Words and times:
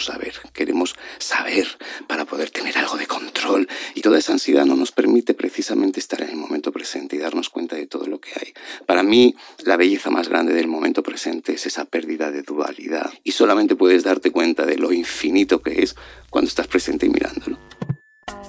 no 0.00 0.12
saber, 0.12 0.32
queremos 0.54 0.94
saber 1.18 1.66
para 2.06 2.24
poder 2.24 2.50
tener 2.50 2.78
algo 2.78 2.96
de 2.96 3.06
control 3.06 3.68
y 3.94 4.00
toda 4.00 4.18
esa 4.18 4.32
ansiedad 4.32 4.64
no 4.64 4.74
nos 4.74 4.92
permite 4.92 5.34
precisamente 5.34 6.00
estar 6.00 6.22
en 6.22 6.30
el 6.30 6.36
momento 6.36 6.72
presente 6.72 7.16
y 7.16 7.18
darnos 7.18 7.50
cuenta 7.50 7.76
de 7.76 7.86
todo 7.86 8.06
lo 8.06 8.18
que 8.18 8.30
hay. 8.34 8.54
Para 8.86 9.02
mí, 9.02 9.34
la 9.64 9.76
belleza 9.76 10.10
más 10.10 10.28
grande 10.28 10.54
del 10.54 10.68
momento 10.68 11.02
presente 11.02 11.52
es 11.52 11.66
esa 11.66 11.84
pérdida 11.84 12.30
de 12.30 12.42
dualidad 12.42 13.12
y 13.24 13.32
solamente 13.32 13.76
puedes 13.76 14.02
darte 14.02 14.30
cuenta 14.30 14.64
de 14.64 14.78
lo 14.78 14.92
infinito 14.92 15.60
que 15.60 15.82
es 15.82 15.94
cuando 16.30 16.48
estás 16.48 16.66
presente 16.66 17.04
y 17.04 17.10
mirándolo. 17.10 17.58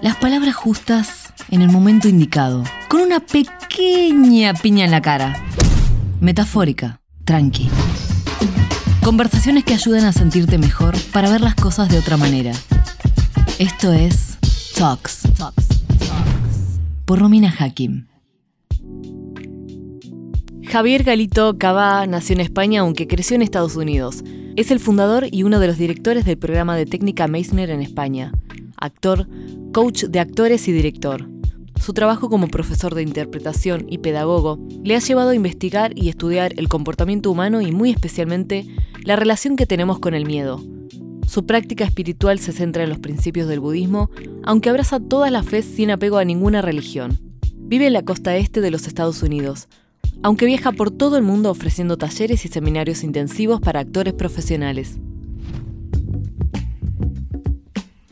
Las 0.02 0.16
palabras 0.16 0.56
justas 0.56 1.34
en 1.50 1.62
el 1.62 1.70
momento 1.70 2.08
indicado, 2.08 2.64
con 2.88 3.02
una 3.02 3.20
pequeña 3.20 4.54
piña 4.54 4.86
en 4.86 4.92
la 4.92 5.02
cara. 5.02 5.44
Metafórica, 6.22 7.02
tranqui. 7.26 7.70
Conversaciones 9.04 9.64
que 9.64 9.74
ayudan 9.74 10.06
a 10.06 10.14
sentirte 10.14 10.60
mejor 10.60 10.96
para 11.12 11.32
ver 11.32 11.42
las 11.42 11.56
cosas 11.56 11.90
de 11.90 11.98
otra 11.98 12.18
manera. 12.18 12.52
Esto 13.58 13.92
es 13.92 14.38
Talks, 14.78 15.24
Talks, 15.36 15.68
Talks 15.68 16.80
por 17.06 17.18
Romina 17.20 17.54
Hakim. 17.58 18.06
Javier 20.64 21.04
Galito 21.04 21.58
Cabá 21.58 22.06
nació 22.06 22.36
en 22.36 22.42
España 22.42 22.82
aunque 22.82 23.08
creció 23.08 23.36
en 23.36 23.42
Estados 23.42 23.76
Unidos. 23.76 24.24
Es 24.56 24.70
el 24.70 24.80
fundador 24.80 25.26
y 25.32 25.44
uno 25.44 25.60
de 25.60 25.68
los 25.68 25.80
directores 25.80 26.24
del 26.24 26.38
programa 26.38 26.76
de 26.76 26.86
técnica 26.86 27.28
Meissner 27.28 27.72
en 27.72 27.82
España. 27.82 28.32
Actor, 28.78 29.28
coach 29.74 30.04
de 30.06 30.20
actores 30.20 30.68
y 30.68 30.74
director. 30.74 31.28
Su 31.82 31.94
trabajo 31.94 32.30
como 32.30 32.48
profesor 32.48 32.94
de 32.94 33.02
interpretación 33.02 33.88
y 33.90 33.98
pedagogo 33.98 34.60
le 34.84 34.96
ha 34.96 35.00
llevado 35.00 35.32
a 35.32 35.36
investigar 35.36 35.92
y 35.98 36.10
estudiar 36.10 36.54
el 36.58 36.70
comportamiento 36.70 37.32
humano 37.32 37.60
y 37.62 37.72
muy 37.72 37.90
especialmente 37.90 38.68
la 39.04 39.16
relación 39.16 39.56
que 39.56 39.66
tenemos 39.66 40.00
con 40.00 40.14
el 40.14 40.26
miedo. 40.26 40.64
Su 41.28 41.46
práctica 41.46 41.86
espiritual 41.86 42.40
se 42.40 42.52
centra 42.52 42.84
en 42.84 42.90
los 42.90 43.00
principios 43.00 43.48
del 43.48 43.60
budismo, 43.60 44.10
aunque 44.44 44.70
abraza 44.70 45.00
todas 45.00 45.32
las 45.32 45.46
fe 45.46 45.62
sin 45.64 45.92
apego 45.92 46.18
a 46.18 46.26
ninguna 46.26 46.62
religión. 46.62 47.20
Vive 47.58 47.88
en 47.88 47.94
la 47.94 48.04
costa 48.04 48.36
este 48.36 48.62
de 48.62 48.70
los 48.70 48.86
Estados 48.86 49.24
Unidos, 49.24 49.68
aunque 50.24 50.46
viaja 50.46 50.72
por 50.72 50.92
todo 50.92 51.18
el 51.18 51.24
mundo 51.24 51.50
ofreciendo 51.50 51.98
talleres 51.98 52.46
y 52.46 52.50
seminarios 52.50 53.04
intensivos 53.04 53.62
para 53.62 53.80
actores 53.80 54.14
profesionales. 54.14 55.00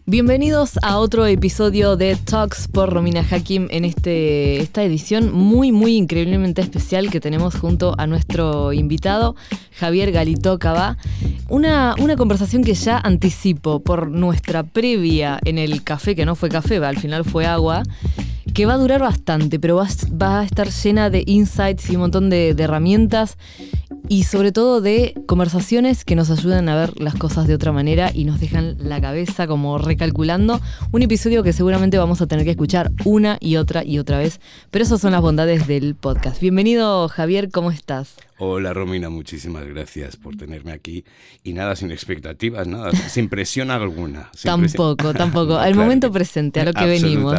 Bienvenidos 0.09 0.79
a 0.81 0.97
otro 0.97 1.27
episodio 1.27 1.95
de 1.95 2.15
Talks 2.15 2.67
por 2.67 2.91
Romina 2.91 3.23
Hakim 3.29 3.67
en 3.69 3.85
este, 3.85 4.59
esta 4.59 4.81
edición 4.81 5.31
muy, 5.31 5.71
muy 5.71 5.97
increíblemente 5.97 6.63
especial 6.63 7.11
que 7.11 7.19
tenemos 7.19 7.53
junto 7.53 7.93
a 7.95 8.07
nuestro 8.07 8.73
invitado, 8.73 9.35
Javier 9.77 10.11
Galito. 10.11 10.57
Una, 11.47 11.93
una 11.99 12.15
conversación 12.15 12.63
que 12.63 12.73
ya 12.73 12.97
anticipo 12.97 13.81
por 13.81 14.09
nuestra 14.09 14.63
previa 14.63 15.39
en 15.45 15.59
el 15.59 15.83
café, 15.83 16.15
que 16.15 16.25
no 16.25 16.33
fue 16.33 16.49
café, 16.49 16.77
al 16.77 16.97
final 16.97 17.23
fue 17.23 17.45
agua, 17.45 17.83
que 18.55 18.65
va 18.65 18.73
a 18.73 18.77
durar 18.77 19.02
bastante, 19.02 19.59
pero 19.59 19.75
va, 19.75 20.39
a 20.39 20.43
estar 20.43 20.69
llena 20.71 21.11
de 21.11 21.21
insights 21.27 21.87
y 21.91 21.97
un 21.97 22.02
montón 22.02 22.31
de 22.31 22.55
herramientas 22.57 23.37
y 24.09 24.23
sobre 24.23 24.52
todo 24.52 24.81
de 24.81 25.13
conversaciones 25.27 26.03
que 26.03 26.15
nos 26.15 26.31
ayudan 26.31 26.67
a 26.67 26.75
ver 26.75 26.99
las 26.99 27.13
cosas 27.13 27.47
de 27.47 27.53
otra 27.53 27.71
manera 27.71 28.11
y 28.13 28.25
nos 28.25 28.39
dejan 28.39 28.75
la 28.79 28.99
cabeza 28.99 29.45
como 29.45 29.77
recalculando. 29.77 30.59
Un 30.91 31.03
episodio 31.03 31.43
que 31.43 31.53
seguramente 31.53 31.99
vamos 31.99 32.19
a 32.21 32.27
tener 32.27 32.43
que 32.43 32.52
escuchar 32.52 32.91
una 33.05 33.37
y 33.39 33.57
otra 33.57 33.85
y 33.85 33.99
otra 33.99 34.17
vez, 34.17 34.41
pero 34.71 34.83
esas 34.83 34.99
son 34.99 35.11
las 35.11 35.21
bondades 35.21 35.67
del 35.67 35.93
podcast. 35.93 36.41
Bienvenido 36.41 37.07
Javier, 37.07 37.52
¿cómo 37.52 37.69
estás? 37.69 38.15
Hola 38.42 38.73
Romina, 38.73 39.09
muchísimas 39.09 39.68
gracias 39.68 40.16
por 40.16 40.38
tenerme 40.38 40.72
aquí 40.72 41.04
y 41.44 41.52
nada 41.52 41.76
sin 41.76 41.92
expectativas, 41.92 42.66
nada, 42.68 42.92
sin 42.94 43.28
presión 43.28 43.70
alguna. 43.70 44.32
tampoco, 44.42 45.14
tampoco, 45.14 45.58
al 45.58 45.76
momento 45.76 46.09
presente, 46.09 46.62
a 46.62 46.64
lo 46.66 46.72
que 46.72 46.86
venimos. 46.86 47.38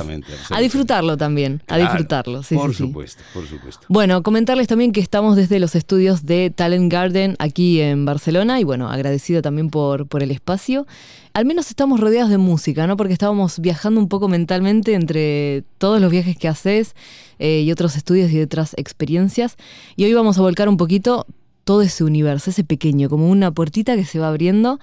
A 0.51 0.61
disfrutarlo 0.61 1.17
también, 1.17 1.63
a 1.69 1.79
disfrutarlo, 1.79 2.43
sí, 2.43 2.55
Por 2.55 2.75
supuesto, 2.75 3.23
por 3.33 3.47
supuesto. 3.47 3.87
Bueno, 3.89 4.23
comentarles 4.23 4.69
también 4.69 4.93
que 4.93 5.01
estamos 5.01 5.37
desde 5.37 5.59
los 5.59 5.75
estudios 5.75 6.27
de 6.27 6.51
Talent 6.51 6.93
Garden 6.93 7.35
aquí 7.39 7.81
en 7.81 8.05
Barcelona 8.05 8.61
y 8.61 8.65
bueno, 8.65 8.91
agradecido 8.91 9.41
también 9.41 9.71
por, 9.71 10.07
por 10.07 10.23
el 10.23 10.31
espacio. 10.31 10.87
Al 11.33 11.45
menos 11.45 11.71
estamos 11.71 12.01
rodeados 12.01 12.29
de 12.29 12.39
música, 12.39 12.89
¿no? 12.89 12.97
Porque 12.97 13.13
estábamos 13.13 13.61
viajando 13.61 14.01
un 14.01 14.09
poco 14.09 14.27
mentalmente 14.27 14.95
entre 14.95 15.63
todos 15.79 16.01
los 16.01 16.11
viajes 16.11 16.37
que 16.37 16.49
haces 16.49 16.97
eh, 17.39 17.61
y 17.61 17.71
otros 17.71 17.97
estudios 17.97 18.33
y 18.33 18.41
otras 18.41 18.75
experiencias. 18.77 19.57
Y 19.95 20.05
hoy 20.05 20.13
vamos 20.13 20.39
a 20.39 20.43
volcar 20.43 20.69
un 20.69 20.77
poquito 20.77 21.27
todo 21.63 21.83
ese 21.83 22.03
universo, 22.03 22.51
ese 22.51 22.65
pequeño, 22.65 23.09
como 23.09 23.29
una 23.29 23.53
puertita 23.53 23.95
que 23.95 24.05
se 24.05 24.19
va 24.19 24.29
abriendo. 24.29 24.81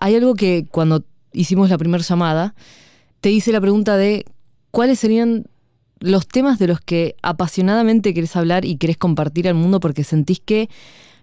Hay 0.00 0.16
algo 0.16 0.34
que 0.34 0.66
cuando 0.68 1.04
hicimos 1.32 1.70
la 1.70 1.78
primera 1.78 2.02
llamada, 2.02 2.56
te 3.20 3.30
hice 3.30 3.52
la 3.52 3.60
pregunta 3.60 3.96
de 3.96 4.24
cuáles 4.72 4.98
serían 4.98 5.46
los 6.00 6.26
temas 6.26 6.58
de 6.58 6.66
los 6.66 6.80
que 6.80 7.14
apasionadamente 7.22 8.14
querés 8.14 8.34
hablar 8.34 8.64
y 8.64 8.76
querés 8.78 8.96
compartir 8.96 9.46
al 9.46 9.54
mundo 9.54 9.78
porque 9.78 10.02
sentís 10.02 10.40
que 10.40 10.68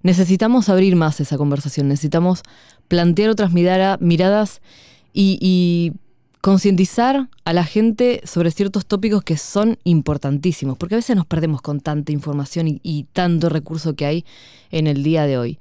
necesitamos 0.03 0.69
abrir 0.69 0.95
más 0.95 1.19
esa 1.19 1.35
conversación, 1.35 1.87
necesitamos 1.87 2.43
plantear 2.88 3.29
otras 3.29 3.51
miradas 3.51 4.62
y, 5.13 5.94
concientizar 6.41 7.28
a 7.44 7.53
la 7.53 7.63
gente 7.63 8.22
sobre 8.23 8.51
ciertos 8.51 8.85
tópicos 8.85 9.23
que 9.23 9.35
son 9.35 9.79
importantísimos, 9.84 10.78
porque 10.78 10.94
a 10.94 11.00
veces 11.00 11.16
nos 11.16 11.25
perdemos 11.25 11.59
con 11.63 11.79
tanta 11.79 12.12
información 12.12 12.79
y, 12.84 13.07
tanto 13.13 13.50
recurso 13.50 13.96
que 13.96 14.06
hay 14.06 14.25
en 14.69 14.85
el 14.85 15.01
día 15.01 15.25
de 15.25 15.40
hoy. 15.40 15.57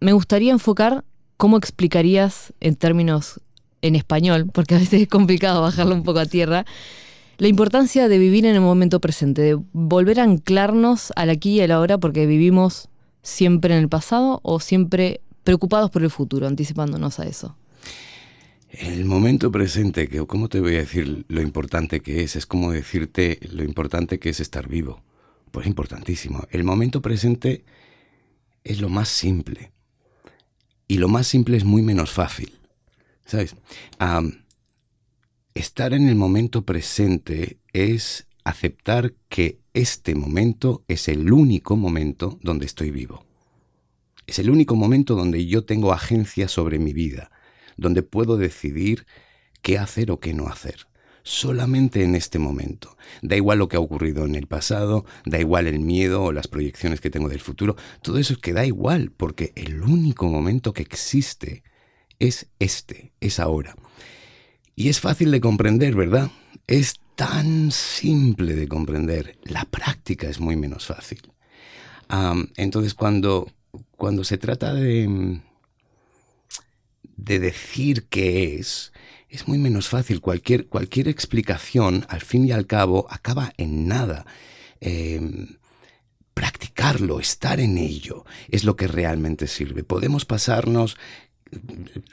Me 0.00 0.12
gustaría 0.12 0.52
enfocar 0.52 1.04
cómo 1.38 1.56
explicarías 1.56 2.52
en 2.60 2.76
términos 2.76 3.40
en 3.80 3.96
español, 3.96 4.50
porque 4.52 4.74
a 4.74 4.78
veces 4.78 5.00
es 5.00 5.08
complicado 5.08 5.62
bajarlo 5.62 5.94
un 5.94 6.02
poco 6.02 6.18
a 6.18 6.26
tierra, 6.26 6.66
la 7.38 7.48
importancia 7.48 8.06
de 8.06 8.18
vivir 8.18 8.44
en 8.44 8.54
el 8.54 8.60
momento 8.60 9.00
presente, 9.00 9.40
de 9.40 9.58
volver 9.72 10.20
a 10.20 10.24
anclarnos 10.24 11.14
al 11.16 11.30
aquí 11.30 11.52
y 11.52 11.60
a 11.62 11.66
la 11.66 11.80
hora, 11.80 11.96
porque 11.96 12.26
vivimos 12.26 12.90
siempre 13.22 13.74
en 13.74 13.80
el 13.80 13.88
pasado 13.88 14.40
o 14.42 14.60
siempre 14.60 15.22
preocupados 15.44 15.90
por 15.90 16.02
el 16.02 16.10
futuro, 16.10 16.46
anticipándonos 16.46 17.18
a 17.18 17.26
eso. 17.26 17.56
El 18.70 19.04
momento 19.04 19.50
presente, 19.50 20.06
que 20.08 20.24
cómo 20.26 20.48
te 20.48 20.60
voy 20.60 20.76
a 20.76 20.80
decir 20.80 21.24
lo 21.28 21.42
importante 21.42 22.00
que 22.00 22.22
es, 22.22 22.36
es 22.36 22.46
como 22.46 22.70
decirte 22.70 23.40
lo 23.50 23.64
importante 23.64 24.18
que 24.18 24.28
es 24.28 24.38
estar 24.38 24.68
vivo. 24.68 25.02
Pues 25.50 25.66
importantísimo. 25.66 26.46
El 26.50 26.62
momento 26.62 27.02
presente 27.02 27.64
es 28.62 28.80
lo 28.80 28.88
más 28.88 29.08
simple. 29.08 29.72
Y 30.86 30.98
lo 30.98 31.08
más 31.08 31.26
simple 31.26 31.56
es 31.56 31.64
muy 31.64 31.82
menos 31.82 32.10
fácil. 32.10 32.52
¿Sabes? 33.26 33.54
estar 35.54 35.92
en 35.92 36.08
el 36.08 36.16
momento 36.16 36.62
presente 36.62 37.58
es 37.72 38.26
aceptar 38.44 39.14
que 39.28 39.60
este 39.72 40.14
momento 40.14 40.84
es 40.88 41.06
el 41.08 41.32
único 41.32 41.76
momento 41.76 42.38
donde 42.42 42.66
estoy 42.66 42.90
vivo. 42.90 43.24
Es 44.30 44.38
el 44.38 44.48
único 44.48 44.76
momento 44.76 45.16
donde 45.16 45.44
yo 45.46 45.64
tengo 45.64 45.92
agencia 45.92 46.46
sobre 46.46 46.78
mi 46.78 46.92
vida, 46.92 47.32
donde 47.76 48.04
puedo 48.04 48.36
decidir 48.36 49.04
qué 49.60 49.76
hacer 49.76 50.12
o 50.12 50.20
qué 50.20 50.34
no 50.34 50.46
hacer. 50.46 50.86
Solamente 51.24 52.04
en 52.04 52.14
este 52.14 52.38
momento. 52.38 52.96
Da 53.22 53.34
igual 53.34 53.58
lo 53.58 53.66
que 53.66 53.76
ha 53.76 53.80
ocurrido 53.80 54.24
en 54.26 54.36
el 54.36 54.46
pasado, 54.46 55.04
da 55.26 55.40
igual 55.40 55.66
el 55.66 55.80
miedo 55.80 56.22
o 56.22 56.30
las 56.30 56.46
proyecciones 56.46 57.00
que 57.00 57.10
tengo 57.10 57.28
del 57.28 57.40
futuro, 57.40 57.74
todo 58.02 58.18
eso 58.18 58.34
es 58.34 58.38
que 58.38 58.52
da 58.52 58.64
igual, 58.64 59.10
porque 59.10 59.52
el 59.56 59.82
único 59.82 60.28
momento 60.28 60.72
que 60.74 60.82
existe 60.82 61.64
es 62.20 62.46
este, 62.60 63.12
es 63.18 63.40
ahora. 63.40 63.74
Y 64.76 64.90
es 64.90 65.00
fácil 65.00 65.32
de 65.32 65.40
comprender, 65.40 65.96
¿verdad? 65.96 66.30
Es 66.68 67.00
tan 67.16 67.72
simple 67.72 68.54
de 68.54 68.68
comprender. 68.68 69.40
La 69.42 69.64
práctica 69.64 70.28
es 70.28 70.38
muy 70.38 70.54
menos 70.54 70.86
fácil. 70.86 71.20
entonces, 72.56 72.94
cuando 72.94 73.48
cuando 74.00 74.24
se 74.24 74.38
trata 74.38 74.72
de, 74.72 75.42
de 77.02 77.38
decir 77.38 78.06
qué 78.08 78.56
es, 78.56 78.94
es 79.28 79.46
muy 79.46 79.58
menos 79.58 79.90
fácil. 79.90 80.22
Cualquier, 80.22 80.68
cualquier 80.68 81.06
explicación, 81.06 82.06
al 82.08 82.22
fin 82.22 82.46
y 82.46 82.52
al 82.52 82.66
cabo, 82.66 83.06
acaba 83.10 83.52
en 83.58 83.88
nada. 83.88 84.24
Em, 84.80 85.58
practicarlo, 86.32 87.20
estar 87.20 87.60
en 87.60 87.76
ello, 87.76 88.24
es 88.48 88.64
lo 88.64 88.74
que 88.74 88.88
realmente 88.88 89.46
sirve. 89.46 89.84
Podemos 89.84 90.24
pasarnos 90.24 90.96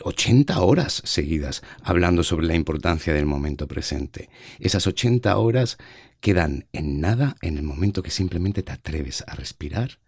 80 0.04 0.60
horas 0.60 1.02
seguidas 1.06 1.64
hablando 1.84 2.22
sobre 2.26 2.48
la 2.48 2.56
importancia 2.56 3.14
del 3.14 3.26
momento 3.26 3.66
presente. 3.70 4.30
Esas 4.60 4.88
80 4.88 5.38
horas 5.38 5.78
quedan 6.20 6.68
en 6.74 7.00
nada 7.00 7.38
en 7.42 7.56
el 7.58 7.64
momento 7.64 8.04
que 8.04 8.12
simplemente 8.12 8.62
te 8.62 8.74
atreves 8.74 9.24
a 9.26 9.36
respirar 9.36 10.00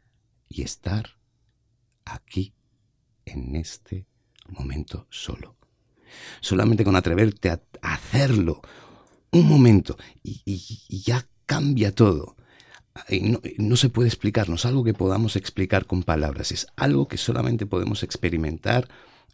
y 0.50 0.64
estar 0.64 1.19
aquí, 2.14 2.54
en 3.26 3.56
este 3.56 4.06
momento 4.48 5.08
solo. 5.10 5.56
Solamente 6.42 6.84
con 6.84 6.96
atreverte 6.96 7.50
a 7.50 7.62
hacerlo 7.82 8.62
un 9.32 9.48
momento 9.48 9.98
y, 10.24 11.04
ya 11.04 11.26
cambia 11.46 11.94
todo. 11.94 12.36
No, 13.22 13.42
no, 13.58 13.76
se 13.78 13.90
puede 13.90 14.10
explicar, 14.10 14.50
no 14.50 14.56
es 14.56 14.66
algo 14.66 14.84
que 14.84 14.94
podamos 14.94 15.36
explicar 15.36 15.86
con 15.86 16.04
palabras, 16.04 16.52
es 16.52 16.68
algo 16.76 17.08
que 17.08 17.18
solamente 17.18 17.66
podemos 17.66 18.04
experimentar 18.04 18.90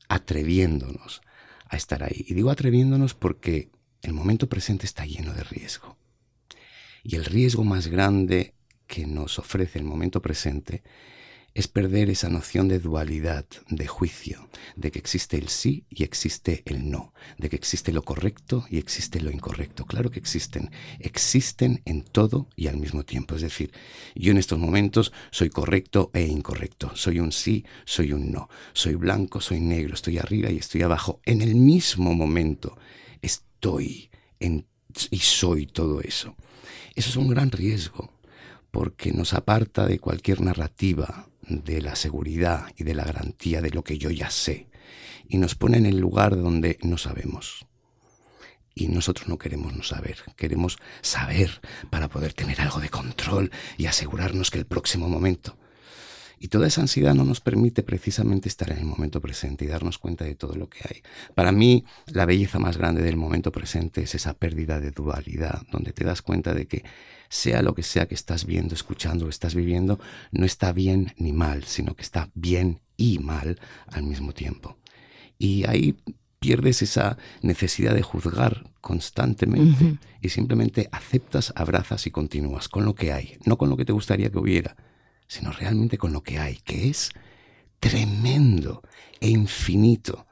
atreviéndonos 0.07 1.21
a 1.68 1.78
estar 1.78 2.04
ahí. 2.04 2.25
Y 2.28 2.33
digo 2.33 2.51
atreviéndonos 2.51 3.16
porque 3.16 3.69
el 4.01 4.13
momento 4.13 4.48
presente 4.48 4.86
está 4.86 5.06
lleno 5.06 5.33
de 5.33 5.44
riesgo. 5.44 5.98
Y 7.04 7.16
el 7.16 7.25
riesgo 7.25 7.63
más 7.63 7.88
grande 7.88 8.54
que 8.88 9.07
nos 9.07 9.39
ofrece 9.39 9.80
el 9.80 9.86
momento 9.86 10.21
presente 10.21 10.83
es 11.56 11.69
perder 11.69 12.10
esa 12.10 12.30
noción 12.30 12.68
de 12.68 12.80
dualidad, 12.80 13.46
de 13.69 13.88
juicio, 13.88 14.50
de 14.75 14.92
que 14.92 15.00
existe 15.00 15.38
el 15.38 15.48
sí 15.48 15.86
y 15.90 16.04
existe 16.04 16.63
el 16.66 16.92
no, 16.92 17.13
de 17.38 17.50
que 17.50 17.56
existe 17.56 17.94
lo 17.94 18.04
correcto 18.04 18.66
y 18.69 18.78
existe 18.78 19.22
lo 19.22 19.31
incorrecto. 19.31 19.86
Claro 19.86 20.12
que 20.12 20.19
existen, 20.19 20.69
existen 21.00 21.81
en 21.86 22.04
todo 22.04 22.50
y 22.57 22.68
al 22.68 22.75
mismo 22.75 23.04
tiempo. 23.04 23.36
Es 23.36 23.42
decir, 23.42 23.72
yo 24.16 24.31
en 24.31 24.38
estos 24.38 24.60
momentos 24.60 25.13
soy 25.31 25.50
correcto 25.50 26.12
e 26.13 26.24
incorrecto, 26.24 26.92
soy 26.94 27.22
un 27.22 27.31
sí, 27.31 27.66
soy 27.86 28.12
un 28.12 28.34
no, 28.34 28.50
soy 28.74 28.96
blanco, 28.96 29.40
soy 29.40 29.62
negro, 29.62 29.94
estoy 29.94 30.18
arriba 30.18 30.52
y 30.52 30.57
estoy 30.57 30.81
abajo. 30.81 31.22
En 31.24 31.42
el 31.42 31.56
mismo 31.56 32.13
momento 32.13 32.78
estoy 33.22 34.10
y 35.10 35.19
soy 35.19 35.68
todo 35.68 36.02
eso. 36.02 36.36
Eso 36.96 37.10
es 37.10 37.16
un 37.16 37.30
gran 37.30 37.50
riesgo 37.50 38.12
porque 38.72 39.13
nos 39.13 39.34
aparta 39.34 39.88
de 39.88 40.00
cualquier 40.00 40.42
narrativa 40.42 41.30
de 41.47 41.81
la 41.81 41.95
seguridad 41.95 42.68
y 42.77 42.83
de 42.83 42.94
la 42.94 43.03
garantía 43.03 43.62
de 43.62 43.71
lo 43.71 43.83
que 43.83 43.97
yo 43.97 44.09
ya 44.09 44.30
sé 44.30 44.68
y 45.27 45.38
nos 45.38 45.56
pone 45.56 45.77
en 45.77 45.86
el 45.86 45.97
lugar 45.97 46.36
donde 46.36 46.77
no 46.83 46.97
sabemos. 46.97 47.65
Y 48.74 48.88
nosotros 48.89 49.30
no 49.30 49.38
queremos 49.38 49.74
no 49.74 49.83
saber, 49.83 50.18
queremos 50.36 50.77
saber 51.01 51.62
para 51.89 52.09
poder 52.09 52.33
tener 52.33 52.59
algo 52.59 52.80
de 52.80 52.89
control 52.89 53.51
y 53.77 53.86
asegurarnos 53.86 54.51
que 54.51 54.59
el 54.59 54.65
próximo 54.65 55.07
momento. 55.07 55.57
Y 56.40 56.50
toda 56.50 56.68
esa 56.68 56.82
ansiedad 56.82 57.14
no 57.14 57.24
nos 57.24 57.42
permite 57.42 57.84
precisamente 57.84 58.50
estar 58.50 58.72
en 58.72 58.80
el 58.80 58.86
momento 58.86 59.22
presente 59.22 59.66
y 59.66 59.68
darnos 59.68 59.98
cuenta 59.98 60.26
de 60.26 60.36
todo 60.36 60.56
lo 60.56 60.70
que 60.70 60.80
hay. 60.88 61.02
Para 61.34 61.52
mí, 61.52 61.86
la 62.08 62.26
belleza 62.26 62.60
más 62.60 62.78
grande 62.78 63.02
del 63.02 63.18
momento 63.18 63.52
presente 63.52 64.04
es 64.04 64.16
esa 64.16 64.34
pérdida 64.34 64.80
de 64.80 64.92
dualidad, 64.92 65.64
donde 65.72 65.94
te 65.94 66.04
das 66.04 66.22
cuenta 66.22 66.54
de 66.54 66.68
que 66.68 66.84
sea 67.30 67.62
lo 67.62 67.74
que 67.74 67.84
sea 67.84 68.08
que 68.08 68.16
estás 68.16 68.46
viendo, 68.46 68.76
escuchando 68.76 69.26
o 69.26 69.30
estás 69.30 69.56
viviendo, 69.56 70.00
no 70.32 70.46
está 70.46 70.72
bien 70.72 71.14
ni 71.18 71.34
mal, 71.34 71.64
sino 71.64 71.96
que 71.96 72.04
está 72.04 72.30
bien 72.34 72.81
y 72.98 73.20
mal 73.20 73.60
al 73.88 74.04
mismo 74.04 74.34
tiempo. 74.34 74.78
Y 75.38 75.68
ahí 75.68 75.98
pierdes 76.40 76.81
esa 76.81 77.18
necesidad 77.42 77.96
de 77.96 78.04
juzgar 78.04 78.70
constantemente 78.80 79.98
y 80.22 80.30
simplemente 80.30 80.88
aceptas, 80.92 81.52
abrazas 81.56 82.06
y 82.06 82.12
continúas 82.12 82.70
con 82.70 82.86
lo 82.86 82.94
que 82.94 83.12
hay, 83.12 83.38
no 83.46 83.58
con 83.58 83.70
lo 83.70 83.78
que 83.78 83.86
te 83.86 83.94
gustaría 83.94 84.30
que 84.30 84.38
hubiera, 84.38 84.76
sino 85.27 85.51
realmente 85.51 85.98
con 85.98 86.13
lo 86.13 86.22
que 86.22 86.39
hay, 86.39 86.57
que 86.57 86.89
es 86.89 87.12
tremendo 87.80 88.81
e 89.19 89.30
infinito. 89.30 90.25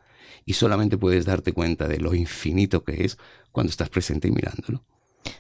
Y 0.46 0.54
solamente 0.54 0.98
puedes 0.98 1.26
darte 1.26 1.54
cuenta 1.54 1.88
de 1.88 2.00
lo 2.00 2.14
infinito 2.14 2.84
que 2.84 3.06
es 3.06 3.18
cuando 3.52 3.70
estás 3.70 3.90
presente 3.90 4.28
y 4.28 4.32
mirándolo. 4.32 4.84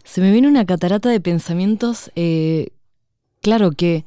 Se 0.03 0.21
me 0.21 0.31
viene 0.31 0.47
una 0.47 0.65
catarata 0.65 1.09
de 1.09 1.19
pensamientos. 1.19 2.11
Eh, 2.15 2.69
claro 3.41 3.71
que 3.71 4.05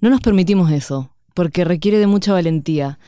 no 0.00 0.10
nos 0.10 0.20
permitimos 0.20 0.70
eso, 0.70 1.10
porque 1.34 1.64
requiere 1.64 1.98
de 1.98 2.06
mucha 2.06 2.32
valentía. 2.32 2.98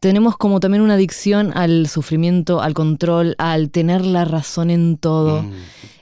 Tenemos 0.00 0.36
como 0.36 0.60
también 0.60 0.82
una 0.82 0.94
adicción 0.94 1.52
al 1.56 1.88
sufrimiento, 1.88 2.60
al 2.60 2.74
control, 2.74 3.34
al 3.38 3.70
tener 3.70 4.04
la 4.04 4.24
razón 4.24 4.70
en 4.70 4.96
todo. 4.96 5.42
Mm. 5.42 5.52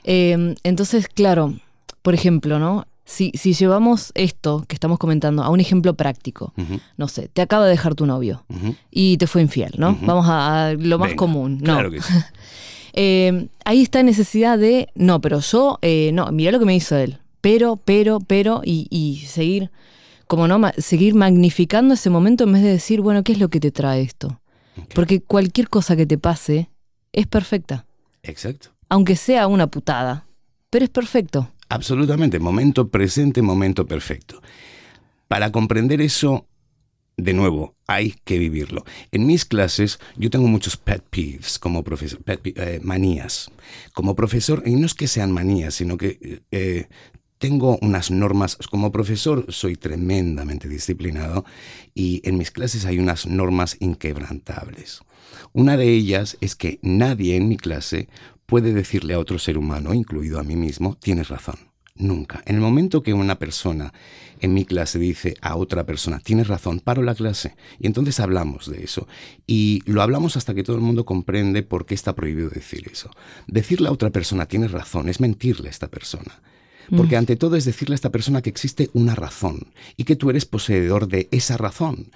Em, 0.03 0.55
entonces, 0.63 1.07
claro, 1.07 1.55
por 2.01 2.13
ejemplo, 2.13 2.59
¿no? 2.59 2.85
Si, 3.09 3.31
si, 3.35 3.53
llevamos 3.53 4.11
esto 4.15 4.65
que 4.67 4.75
estamos 4.75 4.99
comentando 4.99 5.41
a 5.41 5.49
un 5.49 5.61
ejemplo 5.61 5.93
práctico, 5.93 6.53
no 6.97 7.07
sé, 7.07 7.29
te 7.29 7.41
acaba 7.41 7.63
de 7.63 7.71
dejar 7.71 7.95
tu 7.95 8.05
novio 8.05 8.43
y 8.91 9.15
te 9.15 9.27
fue 9.27 9.41
infiel, 9.41 9.71
¿no? 9.77 9.97
Vamos 10.01 10.25
a, 10.27 10.73
lo 10.77 10.99
más 10.99 11.13
común, 11.13 11.59
¿no? 11.59 11.75
Claro 11.75 11.89
que 11.89 12.01
sí. 12.01 12.13
Eh, 12.99 13.49
ahí 13.63 13.83
está 13.83 14.01
necesidad 14.01 14.57
de, 14.57 14.89
no, 14.95 15.21
pero 15.21 15.39
yo, 15.39 15.77
eh, 15.83 16.09
no, 16.13 16.31
mira 16.31 16.51
lo 16.51 16.57
que 16.57 16.65
me 16.65 16.75
hizo 16.75 16.97
él, 16.97 17.19
pero, 17.41 17.75
pero, 17.75 18.19
pero, 18.19 18.61
y, 18.65 19.23
seguir, 19.27 19.69
como 20.25 20.47
no, 20.47 20.59
seguir 20.79 21.13
magnificando 21.13 21.93
ese 21.93 22.09
momento 22.09 22.45
en 22.45 22.53
vez 22.53 22.63
de 22.63 22.71
decir, 22.71 23.01
bueno, 23.01 23.23
¿qué 23.23 23.33
es 23.33 23.39
lo 23.39 23.49
que 23.49 23.59
te 23.59 23.69
trae 23.69 24.01
esto? 24.01 24.41
Porque 24.95 25.21
cualquier 25.21 25.69
cosa 25.69 25.95
que 25.95 26.07
te 26.07 26.17
pase 26.17 26.71
es 27.13 27.27
perfecta. 27.27 27.85
Exacto. 28.23 28.69
Aunque 28.89 29.15
sea 29.15 29.45
una 29.45 29.67
putada, 29.67 30.25
pero 30.71 30.83
es 30.83 30.89
perfecto. 30.89 31.51
Absolutamente, 31.69 32.39
momento 32.39 32.89
presente, 32.89 33.41
momento 33.41 33.85
perfecto. 33.85 34.41
Para 35.27 35.51
comprender 35.51 36.01
eso, 36.01 36.47
de 37.17 37.33
nuevo, 37.33 37.75
hay 37.87 38.15
que 38.23 38.37
vivirlo. 38.37 38.85
En 39.11 39.25
mis 39.25 39.43
clases 39.43 39.99
yo 40.15 40.29
tengo 40.29 40.47
muchos 40.47 40.77
pet 40.77 41.03
peeves 41.09 41.59
como 41.59 41.83
profesor, 41.83 42.21
eh, 42.25 42.79
manías. 42.83 43.51
Como 43.93 44.15
profesor, 44.15 44.63
y 44.65 44.75
no 44.75 44.85
es 44.85 44.93
que 44.93 45.07
sean 45.07 45.31
manías, 45.31 45.75
sino 45.75 45.97
que 45.97 46.41
eh, 46.51 46.87
tengo 47.37 47.77
unas 47.81 48.11
normas, 48.11 48.57
como 48.71 48.91
profesor 48.91 49.45
soy 49.49 49.75
tremendamente 49.75 50.67
disciplinado 50.67 51.45
y 51.93 52.21
en 52.23 52.37
mis 52.37 52.51
clases 52.51 52.85
hay 52.85 52.97
unas 52.97 53.27
normas 53.27 53.77
inquebrantables. 53.79 55.01
Una 55.53 55.77
de 55.77 55.89
ellas 55.89 56.37
es 56.41 56.55
que 56.55 56.79
nadie 56.81 57.35
en 57.35 57.47
mi 57.49 57.57
clase 57.57 58.07
puede 58.47 58.73
decirle 58.73 59.13
a 59.13 59.19
otro 59.19 59.37
ser 59.37 59.57
humano, 59.57 59.93
incluido 59.93 60.39
a 60.39 60.43
mí 60.43 60.55
mismo, 60.55 60.97
tienes 60.99 61.27
razón. 61.27 61.55
Nunca. 61.99 62.43
En 62.45 62.55
el 62.55 62.61
momento 62.61 63.01
que 63.01 63.13
una 63.13 63.39
persona 63.39 63.91
en 64.39 64.53
mi 64.53 64.65
clase 64.65 64.99
dice 64.99 65.35
a 65.41 65.55
otra 65.55 65.85
persona, 65.85 66.19
tienes 66.19 66.47
razón, 66.47 66.79
paro 66.79 67.01
la 67.01 67.15
clase. 67.15 67.55
Y 67.79 67.87
entonces 67.87 68.19
hablamos 68.19 68.69
de 68.69 68.83
eso. 68.83 69.07
Y 69.47 69.81
lo 69.85 70.01
hablamos 70.01 70.37
hasta 70.37 70.53
que 70.53 70.63
todo 70.63 70.75
el 70.75 70.81
mundo 70.81 71.05
comprende 71.05 71.63
por 71.63 71.85
qué 71.85 71.95
está 71.95 72.15
prohibido 72.15 72.49
decir 72.49 72.87
eso. 72.91 73.09
Decirle 73.47 73.89
a 73.89 73.91
otra 73.91 74.11
persona, 74.11 74.45
tienes 74.45 74.71
razón, 74.71 75.09
es 75.09 75.19
mentirle 75.19 75.67
a 75.69 75.71
esta 75.71 75.87
persona. 75.87 76.41
Porque 76.95 77.15
mm. 77.15 77.19
ante 77.19 77.35
todo 77.35 77.55
es 77.55 77.65
decirle 77.65 77.95
a 77.95 77.95
esta 77.95 78.11
persona 78.11 78.41
que 78.41 78.49
existe 78.49 78.89
una 78.93 79.15
razón 79.15 79.73
y 79.97 80.03
que 80.03 80.15
tú 80.15 80.29
eres 80.29 80.45
poseedor 80.45 81.07
de 81.07 81.27
esa 81.31 81.57
razón. 81.57 82.11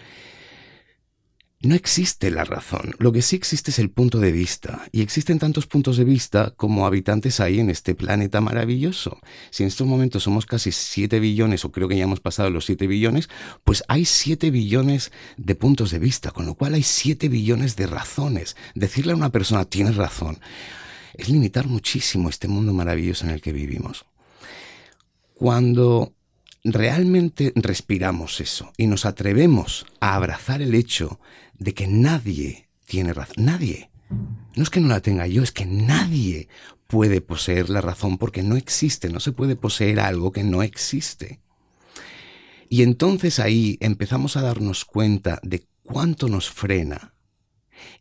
No 1.64 1.76
existe 1.76 2.32
la 2.32 2.44
razón, 2.44 2.96
lo 2.98 3.12
que 3.12 3.22
sí 3.22 3.36
existe 3.36 3.70
es 3.70 3.78
el 3.78 3.92
punto 3.92 4.18
de 4.18 4.32
vista, 4.32 4.88
y 4.92 5.02
existen 5.02 5.38
tantos 5.38 5.68
puntos 5.68 5.96
de 5.96 6.04
vista 6.04 6.56
como 6.58 6.88
habitantes 6.88 7.40
hay 7.40 7.60
en 7.60 7.70
este 7.70 7.94
planeta 7.94 8.42
maravilloso. 8.42 9.20
Si 9.52 9.62
en 9.62 9.68
estos 9.68 9.86
momentos 9.86 10.24
somos 10.24 10.48
casi 10.48 10.72
7 10.72 11.20
billones, 11.20 11.64
o 11.64 11.72
creo 11.72 11.88
que 11.88 11.98
ya 11.98 12.06
hemos 12.06 12.20
pasado 12.20 12.50
los 12.50 12.66
7 12.66 12.88
billones, 12.88 13.30
pues 13.64 13.84
hay 13.88 14.06
7 14.06 14.50
billones 14.50 15.12
de 15.38 15.54
puntos 15.54 15.92
de 15.92 16.00
vista, 16.00 16.32
con 16.32 16.48
lo 16.48 16.56
cual 16.56 16.74
hay 16.74 16.82
7 16.82 17.30
billones 17.30 17.76
de 17.76 17.86
razones. 17.86 18.56
Decirle 18.74 19.12
a 19.12 19.18
una 19.18 19.30
persona, 19.30 19.66
tienes 19.66 19.98
razón, 19.98 20.40
es 21.14 21.30
limitar 21.30 21.68
muchísimo 21.68 22.30
este 22.30 22.48
mundo 22.48 22.74
maravilloso 22.74 23.26
en 23.26 23.34
el 23.34 23.42
que 23.42 23.54
vivimos. 23.54 24.06
Cuando 25.36 26.16
realmente 26.64 27.52
respiramos 27.56 28.40
eso 28.42 28.72
y 28.78 28.88
nos 28.88 29.06
atrevemos 29.06 29.86
a 30.00 30.16
abrazar 30.16 30.62
el 30.62 30.76
hecho 30.76 31.20
de 31.62 31.76
que 31.76 31.88
nadie 31.88 32.68
tiene 32.88 33.14
razón, 33.14 33.46
nadie. 33.46 33.92
No 34.56 34.64
es 34.64 34.72
que 34.72 34.80
no 34.80 34.88
la 34.88 35.00
tenga 35.00 35.28
yo, 35.28 35.44
es 35.44 35.52
que 35.52 35.68
nadie 35.68 36.48
puede 36.88 37.22
poseer 37.22 37.70
la 37.70 37.82
razón 37.82 38.18
porque 38.18 38.42
no 38.42 38.58
existe, 38.58 39.10
no 39.10 39.20
se 39.20 39.32
puede 39.32 39.56
poseer 39.56 40.00
algo 40.00 40.32
que 40.32 40.44
no 40.44 40.64
existe. 40.64 41.40
Y 42.68 42.82
entonces 42.82 43.40
ahí 43.40 43.78
empezamos 43.80 44.38
a 44.38 44.42
darnos 44.42 44.86
cuenta 44.86 45.40
de 45.44 45.64
cuánto 45.84 46.28
nos 46.30 46.50
frena 46.50 47.14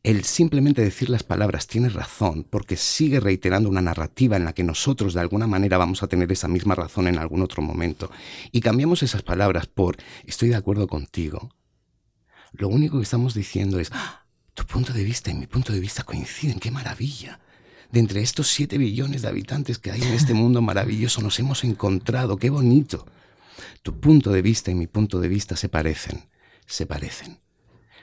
el 0.02 0.24
simplemente 0.24 0.82
decir 0.82 1.10
las 1.10 1.22
palabras 1.22 1.66
tienes 1.66 1.92
razón, 1.92 2.46
porque 2.48 2.76
sigue 2.76 3.20
reiterando 3.20 3.68
una 3.68 3.82
narrativa 3.82 4.36
en 4.36 4.44
la 4.44 4.54
que 4.54 4.64
nosotros 4.64 5.14
de 5.14 5.20
alguna 5.20 5.46
manera 5.46 5.78
vamos 5.78 6.02
a 6.02 6.06
tener 6.06 6.32
esa 6.32 6.48
misma 6.48 6.74
razón 6.74 7.08
en 7.08 7.18
algún 7.18 7.42
otro 7.42 7.62
momento, 7.62 8.10
y 8.52 8.60
cambiamos 8.60 9.02
esas 9.02 9.22
palabras 9.22 9.66
por 9.66 9.96
estoy 10.24 10.50
de 10.50 10.56
acuerdo 10.56 10.86
contigo, 10.86 11.50
lo 12.52 12.68
único 12.68 12.96
que 12.98 13.04
estamos 13.04 13.34
diciendo 13.34 13.78
es 13.80 13.90
¡Ah! 13.92 14.24
tu 14.54 14.64
punto 14.64 14.92
de 14.92 15.04
vista 15.04 15.30
y 15.30 15.34
mi 15.34 15.46
punto 15.46 15.72
de 15.72 15.80
vista 15.80 16.02
coinciden, 16.02 16.58
qué 16.58 16.70
maravilla. 16.70 17.40
De 17.90 18.00
entre 18.00 18.20
estos 18.20 18.48
siete 18.48 18.78
billones 18.78 19.22
de 19.22 19.28
habitantes 19.28 19.78
que 19.78 19.90
hay 19.90 20.02
en 20.02 20.12
este 20.12 20.34
mundo 20.40 20.62
maravilloso 20.62 21.20
nos 21.22 21.38
hemos 21.38 21.64
encontrado, 21.64 22.36
qué 22.36 22.50
bonito. 22.50 23.06
Tu 23.82 23.98
punto 24.00 24.30
de 24.32 24.42
vista 24.42 24.70
y 24.70 24.74
mi 24.74 24.86
punto 24.86 25.20
de 25.20 25.28
vista 25.28 25.56
se 25.56 25.68
parecen, 25.68 26.24
se 26.66 26.86
parecen. 26.86 27.40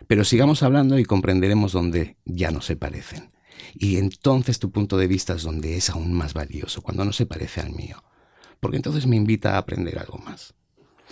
Pero 0.08 0.24
sigamos 0.24 0.64
hablando 0.64 1.00
y 1.00 1.06
comprenderemos 1.06 1.72
dónde 1.72 2.18
ya 2.26 2.52
no 2.52 2.62
se 2.62 2.76
parecen. 2.76 3.32
Y 3.74 3.98
entonces 3.98 4.60
tu 4.60 4.72
punto 4.72 4.98
de 4.98 5.08
vista 5.08 5.34
es 5.34 5.44
donde 5.44 5.78
es 5.78 5.90
aún 5.90 6.14
más 6.14 6.34
valioso, 6.34 6.82
cuando 6.82 7.04
no 7.06 7.14
se 7.14 7.26
parece 7.26 7.62
al 7.62 7.72
mío. 7.72 8.04
Porque 8.60 8.78
entonces 8.78 9.08
me 9.08 9.16
invita 9.16 9.56
a 9.56 9.58
aprender 9.58 10.00
algo 10.00 10.18
más. 10.20 10.54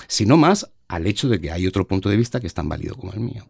Si 0.07 0.25
no 0.25 0.37
más, 0.37 0.71
al 0.87 1.07
hecho 1.07 1.29
de 1.29 1.39
que 1.39 1.51
hay 1.51 1.67
otro 1.67 1.87
punto 1.87 2.09
de 2.09 2.17
vista 2.17 2.39
que 2.39 2.47
es 2.47 2.53
tan 2.53 2.69
válido 2.69 2.95
como 2.95 3.13
el 3.13 3.19
mío. 3.19 3.45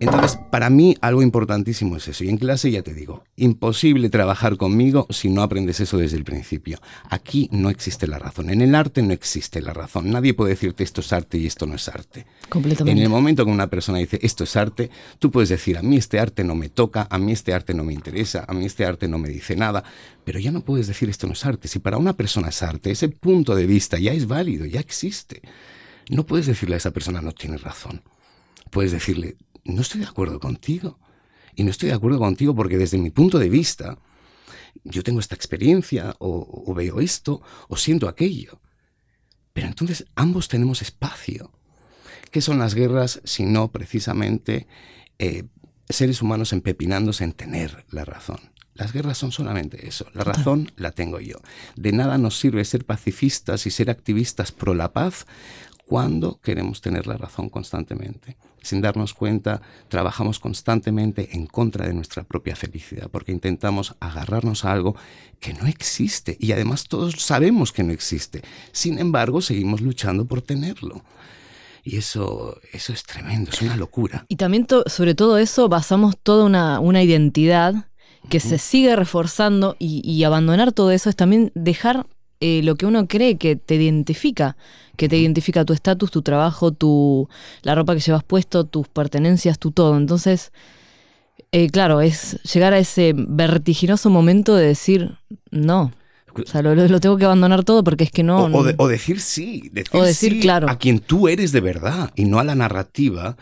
Entonces, 0.00 0.38
para 0.50 0.70
mí 0.70 0.96
algo 1.00 1.22
importantísimo 1.22 1.96
es 1.96 2.08
eso. 2.08 2.24
Y 2.24 2.28
en 2.28 2.36
clase 2.36 2.70
ya 2.70 2.82
te 2.82 2.94
digo, 2.94 3.24
imposible 3.36 4.08
trabajar 4.08 4.56
conmigo 4.56 5.06
si 5.10 5.28
no 5.28 5.42
aprendes 5.42 5.80
eso 5.80 5.98
desde 5.98 6.16
el 6.16 6.24
principio. 6.24 6.78
Aquí 7.10 7.48
no 7.52 7.70
existe 7.70 8.06
la 8.06 8.18
razón. 8.18 8.50
En 8.50 8.60
el 8.60 8.74
arte 8.74 9.02
no 9.02 9.12
existe 9.12 9.60
la 9.62 9.72
razón. 9.72 10.10
Nadie 10.10 10.34
puede 10.34 10.50
decirte 10.50 10.84
esto 10.84 11.00
es 11.00 11.12
arte 11.12 11.38
y 11.38 11.46
esto 11.46 11.66
no 11.66 11.74
es 11.74 11.88
arte. 11.88 12.26
Completamente. 12.48 12.98
En 12.98 13.04
el 13.04 13.10
momento 13.10 13.44
que 13.44 13.50
una 13.50 13.68
persona 13.68 13.98
dice 13.98 14.18
esto 14.22 14.44
es 14.44 14.56
arte, 14.56 14.90
tú 15.18 15.30
puedes 15.30 15.48
decir 15.48 15.78
a 15.78 15.82
mí 15.82 15.96
este 15.96 16.20
arte 16.20 16.44
no 16.44 16.54
me 16.54 16.68
toca, 16.68 17.06
a 17.10 17.18
mí 17.18 17.32
este 17.32 17.52
arte 17.52 17.74
no 17.74 17.84
me 17.84 17.92
interesa, 17.92 18.44
a 18.46 18.54
mí 18.54 18.64
este 18.66 18.84
arte 18.84 19.08
no 19.08 19.18
me 19.18 19.28
dice 19.28 19.56
nada, 19.56 19.82
pero 20.24 20.38
ya 20.38 20.52
no 20.52 20.60
puedes 20.60 20.86
decir 20.86 21.08
esto 21.08 21.26
no 21.26 21.32
es 21.32 21.44
arte. 21.44 21.68
Si 21.68 21.78
para 21.78 21.98
una 21.98 22.16
persona 22.16 22.48
es 22.48 22.62
arte, 22.62 22.90
ese 22.90 23.08
punto 23.08 23.54
de 23.54 23.66
vista 23.66 23.98
ya 23.98 24.12
es 24.12 24.26
válido, 24.26 24.66
ya 24.66 24.80
existe. 24.80 25.42
No 26.08 26.26
puedes 26.26 26.46
decirle 26.46 26.74
a 26.74 26.78
esa 26.78 26.92
persona 26.92 27.20
no 27.20 27.32
tienes 27.32 27.62
razón. 27.62 28.02
Puedes 28.70 28.92
decirle 28.92 29.36
no 29.64 29.80
estoy 29.80 30.00
de 30.00 30.06
acuerdo 30.06 30.38
contigo. 30.40 30.98
Y 31.56 31.62
no 31.64 31.70
estoy 31.70 31.88
de 31.88 31.94
acuerdo 31.94 32.18
contigo 32.18 32.54
porque 32.54 32.78
desde 32.78 32.98
mi 32.98 33.10
punto 33.10 33.38
de 33.38 33.48
vista, 33.48 33.98
yo 34.82 35.02
tengo 35.02 35.20
esta 35.20 35.34
experiencia, 35.34 36.16
o, 36.18 36.74
veo 36.74 37.00
esto, 37.00 37.42
o 37.68 37.76
siento 37.76 38.08
aquello. 38.08 38.60
Pero 39.52 39.68
entonces 39.68 40.04
ambos 40.16 40.48
tenemos 40.48 40.82
espacio. 40.82 41.52
¿Qué 42.30 42.40
son 42.40 42.58
las 42.58 42.74
guerras 42.74 43.20
sino 43.24 43.70
precisamente 43.70 44.66
eh, 45.20 45.44
seres 45.88 46.22
humanos 46.22 46.52
empepinándose 46.52 47.22
en 47.22 47.32
tener 47.32 47.84
la 47.90 48.04
razón? 48.04 48.40
Las 48.74 48.92
guerras 48.92 49.18
son 49.18 49.30
solamente 49.30 49.86
eso. 49.86 50.06
La 50.14 50.24
razón 50.24 50.72
la 50.74 50.90
tengo 50.90 51.20
yo. 51.20 51.36
De 51.76 51.92
nada 51.92 52.18
nos 52.18 52.36
sirve 52.40 52.64
ser 52.64 52.84
pacifistas 52.84 53.66
y 53.66 53.70
ser 53.70 53.88
activistas 53.88 54.50
pro 54.50 54.74
la 54.74 54.92
paz 54.92 55.26
cuando 55.86 56.40
queremos 56.40 56.80
tener 56.80 57.06
la 57.06 57.16
razón 57.16 57.48
constantemente. 57.48 58.36
Sin 58.62 58.80
darnos 58.80 59.12
cuenta, 59.12 59.60
trabajamos 59.88 60.40
constantemente 60.40 61.28
en 61.32 61.46
contra 61.46 61.86
de 61.86 61.92
nuestra 61.92 62.24
propia 62.24 62.56
felicidad, 62.56 63.10
porque 63.10 63.32
intentamos 63.32 63.94
agarrarnos 64.00 64.64
a 64.64 64.72
algo 64.72 64.96
que 65.40 65.52
no 65.52 65.66
existe 65.66 66.36
y 66.40 66.52
además 66.52 66.88
todos 66.88 67.16
sabemos 67.18 67.72
que 67.72 67.82
no 67.82 67.92
existe. 67.92 68.42
Sin 68.72 68.98
embargo, 68.98 69.42
seguimos 69.42 69.82
luchando 69.82 70.24
por 70.24 70.40
tenerlo. 70.40 71.02
Y 71.86 71.98
eso, 71.98 72.58
eso 72.72 72.94
es 72.94 73.02
tremendo, 73.02 73.50
es 73.50 73.60
una 73.60 73.76
locura. 73.76 74.24
Y 74.28 74.36
también 74.36 74.66
sobre 74.86 75.14
todo 75.14 75.36
eso 75.36 75.68
basamos 75.68 76.16
toda 76.16 76.46
una, 76.46 76.80
una 76.80 77.02
identidad 77.02 77.88
que 78.30 78.40
se 78.40 78.58
sigue 78.58 78.96
reforzando 78.96 79.76
y, 79.78 80.24
abandonar 80.24 80.72
todo 80.72 80.90
eso 80.90 81.10
es 81.10 81.16
también 81.16 81.52
dejar 81.54 82.06
eh, 82.40 82.62
lo 82.62 82.76
que 82.76 82.86
uno 82.86 83.06
cree 83.06 83.36
que 83.36 83.56
te 83.56 83.74
identifica 83.74 84.56
que 84.96 85.08
te 85.08 85.16
identifica 85.16 85.64
tu 85.64 85.72
estatus, 85.72 86.10
tu 86.10 86.22
trabajo, 86.22 86.72
tu, 86.72 87.28
la 87.62 87.74
ropa 87.74 87.94
que 87.94 88.00
llevas 88.00 88.24
puesto, 88.24 88.64
tus 88.64 88.88
pertenencias, 88.88 89.58
tu 89.58 89.70
todo. 89.70 89.96
Entonces, 89.96 90.52
eh, 91.52 91.68
claro, 91.68 92.00
es 92.00 92.40
llegar 92.42 92.72
a 92.74 92.78
ese 92.78 93.14
vertiginoso 93.16 94.10
momento 94.10 94.54
de 94.54 94.66
decir, 94.66 95.18
no. 95.50 95.92
O 96.34 96.46
sea, 96.46 96.62
lo, 96.62 97.00
tengo 97.00 97.16
que 97.16 97.24
abandonar 97.24 97.62
todo 97.62 97.84
porque 97.84 98.04
es 98.04 98.10
que 98.10 98.24
no. 98.24 98.46
O, 98.46 98.88
decir 98.88 99.20
sí, 99.20 99.70
decir, 99.72 100.00
o 100.00 100.02
decir 100.02 100.40
claro. 100.40 100.68
a 100.68 100.78
quien 100.78 100.98
tú 100.98 101.28
eres 101.28 101.52
de 101.52 101.60
verdad 101.60 102.10
y 102.16 102.24
no 102.24 102.40
a 102.40 102.44
la 102.44 102.56
narrativa 102.56 103.36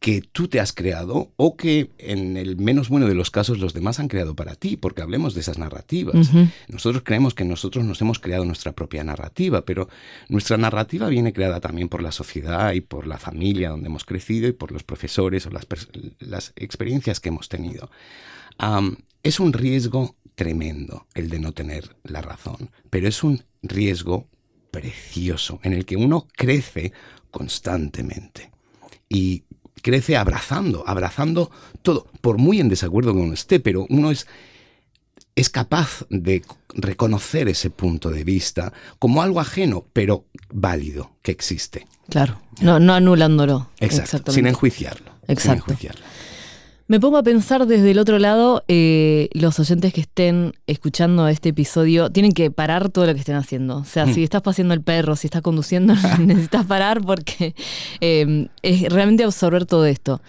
que 0.00 0.22
tú 0.22 0.46
te 0.46 0.60
has 0.60 0.72
creado 0.72 1.32
o 1.36 1.56
que 1.56 1.90
en 1.98 2.36
el 2.36 2.56
menos 2.56 2.88
bueno 2.88 3.08
de 3.08 3.14
los 3.14 3.30
casos 3.30 3.58
los 3.58 3.74
demás 3.74 3.98
han 3.98 4.06
creado 4.06 4.36
para 4.36 4.54
ti, 4.54 4.76
porque 4.76 5.02
hablemos 5.02 5.34
de 5.34 5.40
esas 5.40 5.58
narrativas. 5.58 6.30
Nosotros 6.68 7.02
creemos 7.04 7.34
que 7.34 7.44
nosotros 7.44 7.84
nos 7.84 8.00
hemos 8.00 8.20
creado 8.20 8.44
nuestra 8.44 8.72
propia 8.72 9.02
narrativa, 9.02 9.64
pero 9.64 9.88
nuestra 10.28 10.56
narrativa 10.56 11.08
viene 11.08 11.32
creada 11.32 11.60
también 11.60 11.88
por 11.88 12.02
la 12.02 12.12
sociedad 12.12 12.72
y 12.74 12.80
por 12.80 13.08
la 13.08 13.18
familia 13.18 13.70
donde 13.70 13.88
hemos 13.88 14.04
crecido 14.04 14.46
y 14.46 14.52
por 14.52 14.70
los 14.70 14.84
profesores 14.84 15.46
o 15.46 15.50
las, 15.50 15.66
las 16.20 16.52
experiencias 16.54 17.18
que 17.18 17.30
hemos 17.30 17.48
tenido. 17.48 17.90
es 19.22 19.40
un 19.40 19.52
riesgo 19.52 20.14
tremendo 20.36 21.06
el 21.14 21.28
de 21.28 21.40
no 21.40 21.52
tener 21.52 21.96
la 22.04 22.22
razón, 22.22 22.70
pero 22.88 23.08
es 23.08 23.24
un 23.24 23.42
riesgo 23.62 24.28
precioso 24.70 25.58
en 25.64 25.72
el 25.72 25.84
que 25.84 25.96
uno 25.96 26.28
crece 26.36 26.92
constantemente. 27.32 28.52
Y 29.08 29.44
crece 29.80 30.16
abrazando, 30.16 30.84
abrazando 30.86 31.50
todo, 31.82 32.06
por 32.20 32.38
muy 32.38 32.60
en 32.60 32.68
desacuerdo 32.68 33.12
con 33.12 33.22
uno 33.22 33.34
esté, 33.34 33.60
pero 33.60 33.86
uno 33.88 34.10
es, 34.10 34.26
es 35.34 35.50
capaz 35.50 36.06
de 36.10 36.42
reconocer 36.74 37.48
ese 37.48 37.70
punto 37.70 38.10
de 38.10 38.24
vista 38.24 38.72
como 38.98 39.22
algo 39.22 39.40
ajeno, 39.40 39.86
pero 39.92 40.24
válido, 40.52 41.12
que 41.22 41.32
existe. 41.32 41.86
Claro, 42.08 42.40
no, 42.60 42.80
no 42.80 42.94
anulándolo. 42.94 43.70
Exacto, 43.80 44.32
sin 44.32 44.46
enjuiciarlo. 44.46 45.12
Sin 45.36 45.52
enjuiciarlo. 45.52 46.02
Me 46.90 47.00
pongo 47.00 47.18
a 47.18 47.22
pensar 47.22 47.66
desde 47.66 47.90
el 47.90 47.98
otro 47.98 48.18
lado, 48.18 48.64
eh, 48.66 49.28
los 49.32 49.60
oyentes 49.60 49.92
que 49.92 50.00
estén 50.00 50.54
escuchando 50.66 51.28
este 51.28 51.50
episodio 51.50 52.10
tienen 52.10 52.32
que 52.32 52.50
parar 52.50 52.88
todo 52.88 53.04
lo 53.04 53.12
que 53.12 53.20
estén 53.20 53.34
haciendo. 53.34 53.76
O 53.76 53.84
sea, 53.84 54.06
mm. 54.06 54.14
si 54.14 54.24
estás 54.24 54.40
paseando 54.40 54.72
el 54.72 54.80
perro, 54.80 55.14
si 55.14 55.26
estás 55.26 55.42
conduciendo, 55.42 55.94
necesitas 56.18 56.64
parar 56.64 57.02
porque 57.02 57.54
em, 58.00 58.48
es 58.62 58.90
realmente 58.90 59.22
absorber 59.22 59.66
todo 59.66 59.84
esto. 59.84 60.22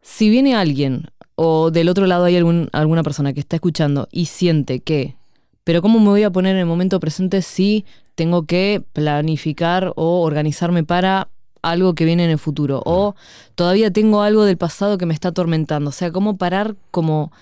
Si 0.00 0.30
viene 0.30 0.54
alguien 0.54 1.08
o 1.34 1.70
del 1.70 1.90
otro 1.90 2.06
lado 2.06 2.24
hay 2.24 2.38
algún, 2.38 2.70
alguna 2.72 3.02
persona 3.02 3.34
que 3.34 3.40
está 3.40 3.56
escuchando 3.56 4.08
y 4.10 4.24
siente 4.24 4.80
que, 4.80 5.16
pero 5.64 5.82
¿cómo 5.82 6.00
me 6.00 6.06
voy 6.08 6.22
a 6.22 6.30
poner 6.30 6.54
en 6.54 6.60
el 6.60 6.66
momento 6.66 6.98
presente 6.98 7.42
si 7.42 7.84
tengo 8.14 8.46
que 8.46 8.82
planificar 8.94 9.92
o 9.96 10.22
organizarme 10.22 10.82
para 10.82 11.28
algo 11.62 11.94
que 11.94 12.04
viene 12.04 12.24
en 12.24 12.30
el 12.30 12.38
futuro 12.38 12.82
o 12.84 13.14
todavía 13.54 13.90
tengo 13.90 14.22
algo 14.22 14.44
del 14.44 14.56
pasado 14.56 14.98
que 14.98 15.06
me 15.06 15.14
está 15.14 15.28
atormentando. 15.28 15.90
O 15.90 15.92
sea, 15.92 16.10
cómo 16.10 16.36
parar, 16.36 16.76
como 16.90 17.32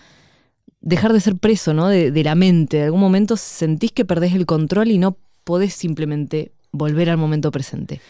dejar 0.81 1.13
de 1.13 1.21
ser 1.21 1.37
preso, 1.37 1.75
¿no? 1.75 1.89
De, 1.89 2.25
la 2.25 2.35
mente. 2.35 2.79
De 2.79 2.85
algún 2.85 3.01
momento 3.01 3.37
sentís 3.37 3.93
que 3.93 4.05
perdés 4.05 4.35
el 4.35 4.47
control 4.47 4.91
y 4.91 4.99
no 4.99 5.17
podés 5.45 5.75
simplemente 5.75 6.53
volver 6.73 7.11
al 7.11 7.17
momento 7.17 7.51
presente. 7.51 8.01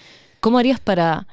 ¿Cómo 0.41 0.59
harías 0.59 0.81
para, 0.81 1.27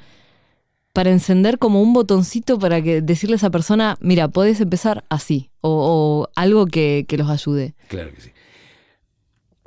para 0.94 1.12
encender 1.12 1.58
como 1.60 1.82
un 1.82 1.94
botoncito 1.94 2.60
para 2.60 2.82
que 2.82 3.01
decirle 3.01 3.36
a 3.36 3.38
esa 3.38 3.50
persona, 3.50 3.98
mira, 4.01 4.27
podés 4.27 4.62
empezar 4.62 5.03
así? 5.10 5.50
O, 5.62 6.27
algo 6.36 6.67
que, 6.67 7.05
que 7.08 7.17
los 7.17 7.29
ayude. 7.29 7.74
Claro 7.88 8.12
que 8.13 8.22
sí. 8.22 8.32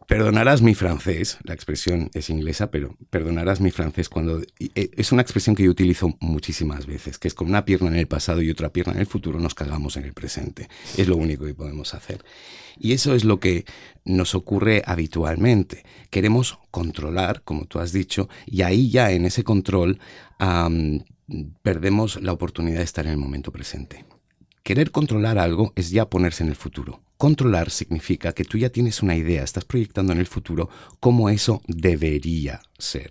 Perdonarás 0.09 0.63
mi 0.63 0.75
francés, 0.75 1.37
la 1.45 1.53
expresión 1.53 2.09
es 2.15 2.31
inglesa, 2.31 2.71
pero 2.71 2.97
perdonarás 3.11 3.61
mi 3.61 3.71
francés 3.71 4.09
cuando 4.09 4.41
eh, 4.59 4.91
es 4.97 5.13
una 5.13 5.21
expresión 5.21 5.55
que 5.55 5.65
yo 5.65 5.71
utilizo 5.71 6.17
muchísimas 6.21 6.87
veces, 6.87 7.19
que 7.19 7.29
es 7.29 7.35
con 7.35 7.47
una 7.47 7.67
pierna 7.67 7.89
en 7.89 7.97
el 7.97 8.09
pasado 8.09 8.41
y 8.41 8.51
otra 8.51 8.71
pierna 8.71 8.95
en 8.95 9.01
el 9.01 9.07
futuro 9.07 9.39
nos 9.39 9.55
cagamos 9.55 9.99
en 9.99 10.05
el 10.05 10.15
presente. 10.15 10.71
Es 10.97 11.09
lo 11.09 11.17
único 11.19 11.45
que 11.45 11.53
podemos 11.53 11.93
hacer. 11.93 12.25
Y 12.79 12.93
eso 12.93 13.15
es 13.15 13.25
lo 13.25 13.39
que 13.39 13.67
nos 14.07 14.35
ocurre 14.35 14.83
habitualmente. 14.87 15.85
Queremos 16.09 16.59
controlar, 16.71 17.43
como 17.43 17.67
tú 17.67 17.79
has 17.79 17.93
dicho, 17.93 18.31
y 18.47 18.63
ahí 18.63 18.89
ya 18.89 19.11
en 19.11 19.27
ese 19.27 19.45
control 19.45 19.99
perdemos 21.61 22.23
la 22.23 22.33
oportunidad 22.33 22.79
de 22.79 22.85
estar 22.85 23.05
en 23.05 23.13
el 23.13 23.19
momento 23.19 23.53
presente. 23.53 24.07
Querer 24.63 24.91
controlar 24.91 25.39
algo 25.39 25.75
es 25.77 25.91
ya 25.91 26.09
ponerse 26.09 26.45
en 26.45 26.49
el 26.49 26.57
futuro. 26.57 27.03
Controlar 27.19 27.71
significa 27.71 28.33
que 28.33 28.45
tú 28.45 28.59
ya 28.59 28.71
tienes 28.71 29.03
una 29.03 29.17
idea, 29.17 29.43
estás 29.43 29.65
proyectando 29.65 30.13
en 30.13 30.21
el 30.21 30.29
futuro 30.29 30.71
cómo 31.01 31.29
eso 31.29 31.63
debería 31.67 32.63
ser. 32.79 33.11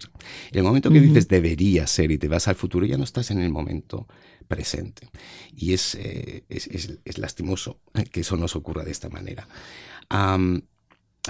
En 0.50 0.60
el 0.60 0.64
momento 0.64 0.90
que 0.90 1.02
dices 1.02 1.28
debería 1.28 1.86
ser 1.88 2.12
y 2.12 2.18
te 2.18 2.30
vas 2.30 2.48
al 2.48 2.56
futuro, 2.56 2.86
ya 2.86 2.98
no 2.98 3.04
estás 3.04 3.32
en 3.32 3.42
el 3.42 3.50
momento 3.50 4.08
presente. 4.48 5.10
Y 5.54 5.74
es, 5.74 5.96
eh, 5.96 6.46
es, 6.48 7.18
lastimoso 7.18 7.82
que 8.14 8.22
eso 8.22 8.38
nos 8.38 8.56
ocurra 8.56 8.86
de 8.86 8.92
esta 8.92 9.10
manera. 9.10 9.46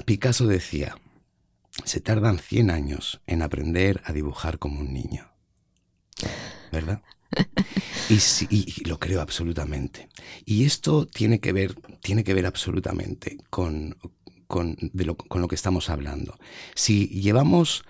Picasso 0.06 0.46
decía, 0.46 1.00
se 1.84 2.00
tardan 2.00 2.38
100 2.38 2.70
años 2.70 3.22
en 3.26 3.42
aprender 3.42 4.02
a 4.06 4.14
dibujar 4.14 4.60
como 4.60 4.82
un 4.82 4.94
niño. 4.94 5.32
¿Verdad? 6.72 7.02
Y, 8.50 8.84
lo 8.88 9.00
creo 9.00 9.20
absolutamente. 9.20 10.08
Y 10.46 10.64
esto 10.64 11.06
tiene 11.06 11.40
que 11.40 11.52
ver, 11.52 11.76
tiene 12.02 12.24
que 12.24 12.34
ver 12.34 12.46
absolutamente 12.46 13.38
con, 13.50 13.98
con, 14.48 14.78
lo, 14.94 15.48
que 15.50 15.56
estamos 15.56 15.90
hablando. 15.90 16.38
Si 16.74 17.08
llevamos 17.08 17.84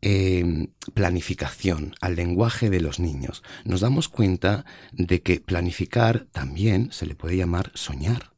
em, 0.00 0.68
planificación 0.94 1.94
al 2.00 2.16
lenguaje 2.16 2.70
de 2.70 2.80
los 2.80 2.98
niños, 2.98 3.42
nos 3.64 3.82
damos 3.82 4.08
cuenta 4.08 4.64
de 4.92 5.20
que 5.20 5.40
planificar 5.40 6.26
también 6.32 6.90
se 6.90 7.04
le 7.04 7.14
puede 7.14 7.36
llamar 7.36 7.70
soñar 7.74 8.37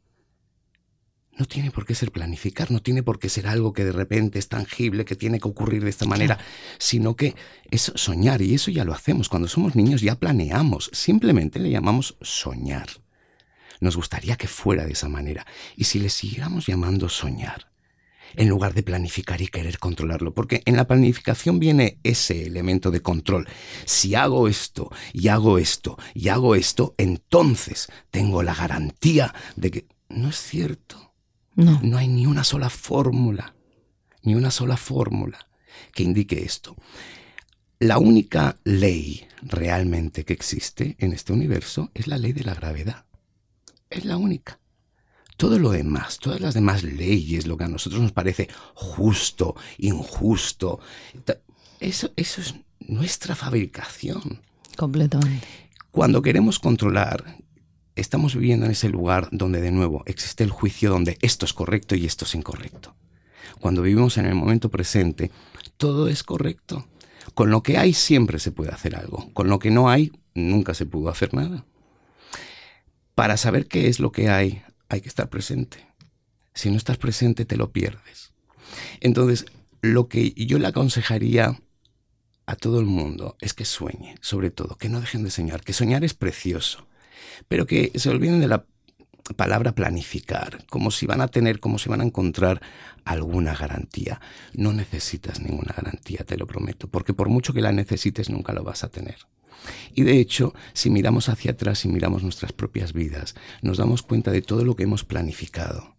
no 1.41 1.47
tiene 1.47 1.71
por 1.71 1.87
qué 1.87 1.95
ser 1.95 2.13
planificar, 2.13 2.71
no 2.71 2.83
tiene 2.83 3.03
por 3.03 3.19
qué 3.19 3.31
ser 3.31 3.47
algo 3.47 3.73
que 3.73 3.83
de 3.83 3.93
repente 3.93 4.39
es 4.39 4.49
tangible, 4.49 5.07
que 5.07 5.17
tiene 5.17 5.41
que 5.41 5.49
ocurrir 5.49 5.83
de 5.83 5.89
esta 5.89 6.05
manera, 6.05 6.39
sino 6.79 7.17
que 7.17 7.35
es 7.71 7.93
soñar 7.95 8.43
y 8.43 8.53
eso 8.53 8.71
ya 8.71 8.85
lo 8.85 8.93
hacemos. 8.93 9.31
Cuando 9.31 9.49
somos 9.49 9.75
niños 9.75 10.03
ya 10.03 10.17
planeamos, 10.17 10.91
simplemente 10.93 11.59
le 11.59 11.71
llamamos 11.71 12.19
soñar. 12.21 12.91
Nos 13.81 13.97
gustaría 13.97 14.37
que 14.37 14.49
fuera 14.49 14.85
de 14.85 14.93
esa 14.93 15.09
manera. 15.09 15.47
Y 15.77 15.85
si 15.85 15.99
le 15.99 16.11
siguiéramos 16.11 16.67
llamando 16.67 17.09
soñar, 17.09 17.71
en 18.37 18.51
lugar 18.51 18.75
de 18.75 18.83
planificar 18.83 19.41
y 19.41 19.49
querer 19.49 19.79
controlarlo, 19.79 20.35
porque 20.35 20.63
en 20.67 20.77
la 20.77 20.87
planificación 20.87 21.59
viene 21.59 22.01
ese 22.03 22.45
elemento 22.47 22.91
de 22.91 23.01
control. 23.01 23.49
Si 23.87 24.15
hago 24.15 24.47
esto 24.47 24.93
y 25.15 25.29
hago 25.29 25.57
esto 25.57 25.97
y 26.13 26.29
hago 26.29 26.55
esto, 26.55 26.95
entonces 26.99 27.89
tengo 28.11 28.43
la 28.43 28.55
garantía 28.55 29.35
de 29.57 29.71
que 29.71 29.87
no 30.11 30.29
es 30.29 30.37
cierto. 30.37 31.10
No. 31.65 31.81
No 31.83 31.99
hay 31.99 32.09
ni 32.09 32.27
una 32.27 32.45
sola 32.45 32.71
fórmula, 32.71 33.55
ni 34.23 34.35
una 34.35 34.51
sola 34.51 34.77
fórmula 34.77 35.47
que 35.93 36.03
indique 36.03 36.43
esto. 36.45 36.77
La 37.79 37.99
única 37.99 38.57
ley 38.65 39.27
realmente 39.43 40.25
que 40.25 40.33
existe 40.33 40.97
en 40.99 41.13
este 41.13 41.33
universo 41.33 41.91
es 41.95 42.07
la 42.07 42.19
ley 42.19 42.33
de 42.33 42.45
la 42.45 42.55
gravedad. 42.55 43.05
Es 43.89 44.05
la 44.05 44.17
única. 44.17 44.59
Todo 45.37 45.59
lo 45.59 45.71
demás, 45.71 46.19
todas 46.19 46.41
las 46.41 46.53
demás 46.53 46.83
leyes, 46.83 47.47
lo 47.47 47.57
que 47.57 47.65
a 47.65 47.69
nosotros 47.69 48.03
nos 48.03 48.13
parece 48.13 48.49
justo, 48.75 49.57
injusto, 49.79 50.81
eso, 51.81 52.11
eso 52.17 52.41
es 52.43 52.55
nuestra 52.81 53.35
fabricación. 53.35 54.43
Completamente. 54.77 55.47
Cuando 55.91 56.21
queremos 56.21 56.59
controlar, 56.59 57.39
estamos 58.01 58.35
viviendo 58.35 58.67
en 58.67 58.73
ese 58.73 58.89
lugar 58.89 59.29
donde 59.31 59.61
de 59.61 59.71
nuevo 59.71 60.03
existe 60.07 60.43
el 60.43 60.51
juicio 60.51 60.91
donde 60.91 61.19
esto 61.21 61.45
es 61.45 61.53
correcto 61.53 61.95
y 61.95 62.07
esto 62.07 62.25
es 62.25 62.35
incorrecto. 62.35 62.97
Cuando 63.61 63.83
vivimos 63.83 64.17
en 64.17 64.27
el 64.27 64.35
momento 64.35 64.71
presente, 64.71 65.31
todo 65.77 66.09
es 66.09 66.23
correcto. 66.23 66.87
Con 67.35 67.51
lo 67.51 67.63
que 67.63 67.79
hay 67.79 67.93
siempre 67.93 68.39
se 68.39 68.53
puede 68.53 68.71
hacer 68.71 68.97
algo. 68.97 69.33
Con 69.35 69.49
lo 69.49 69.59
que 69.59 69.71
no 69.71 69.91
hay, 69.91 70.13
nunca 70.35 70.75
se 70.75 70.87
pudo 70.87 71.11
hacer 71.11 71.35
nada. 71.35 71.67
Para 73.15 73.37
saber 73.37 73.67
qué 73.67 73.89
es 73.89 74.01
lo 74.01 74.13
que 74.13 74.31
hay, 74.31 74.63
hay 74.89 75.03
que 75.03 75.09
estar 75.09 75.29
presente. 75.29 75.87
Si 76.55 76.71
no 76.71 76.77
estás 76.77 76.97
presente, 76.97 77.45
te 77.45 77.57
lo 77.57 77.71
pierdes. 77.71 78.33
Entonces, 79.01 79.47
lo 79.83 80.09
que 80.09 80.33
yo 80.33 80.59
le 80.59 80.67
aconsejaría 80.67 81.61
a 82.47 82.57
todo 82.57 82.81
el 82.81 82.87
mundo 82.87 83.37
es 83.41 83.55
que 83.55 83.65
sueñe, 83.65 84.17
sobre 84.21 84.51
todo, 84.51 84.77
que 84.77 84.89
no 84.89 85.01
dejen 85.01 85.23
de 85.23 85.31
soñar, 85.31 85.63
que 85.63 85.73
soñar 85.73 86.03
es 86.03 86.15
precioso, 86.15 86.87
pero 87.49 87.67
que 87.67 87.93
se 87.95 88.11
olviden 88.11 88.41
de 88.41 88.49
la 88.49 88.65
palabra 89.37 89.75
planificar, 89.75 90.65
como 90.69 90.91
si 90.91 91.07
van 91.07 91.21
a 91.21 91.29
tener, 91.29 91.61
como 91.61 91.79
si 91.79 91.89
van 91.89 92.01
a 92.01 92.05
encontrar 92.05 92.61
alguna 93.05 93.55
garantía. 93.55 94.21
No 94.55 94.73
necesitas 94.73 95.41
ninguna 95.41 95.73
garantía, 95.77 96.25
te 96.25 96.37
lo 96.37 96.47
prometo, 96.47 96.89
porque 96.89 97.15
por 97.15 97.29
mucho 97.29 97.53
que 97.53 97.61
la 97.61 97.73
necesites 97.73 98.31
nunca 98.31 98.53
lo 98.53 98.65
vas 98.65 98.85
a 98.85 98.91
tener. 98.91 99.17
Y 99.95 100.03
de 100.03 100.19
hecho, 100.19 100.55
si 100.73 100.91
miramos 100.91 101.29
hacia 101.29 101.53
atrás 101.53 101.85
y 101.85 101.89
miramos 101.89 102.23
nuestras 102.23 102.53
propias 102.53 102.93
vidas, 102.93 103.35
nos 103.63 103.79
damos 103.79 104.03
cuenta 104.03 104.31
de 104.31 104.43
todo 104.43 104.65
lo 104.65 104.75
que 104.75 104.85
hemos 104.85 105.05
planificado 105.05 105.97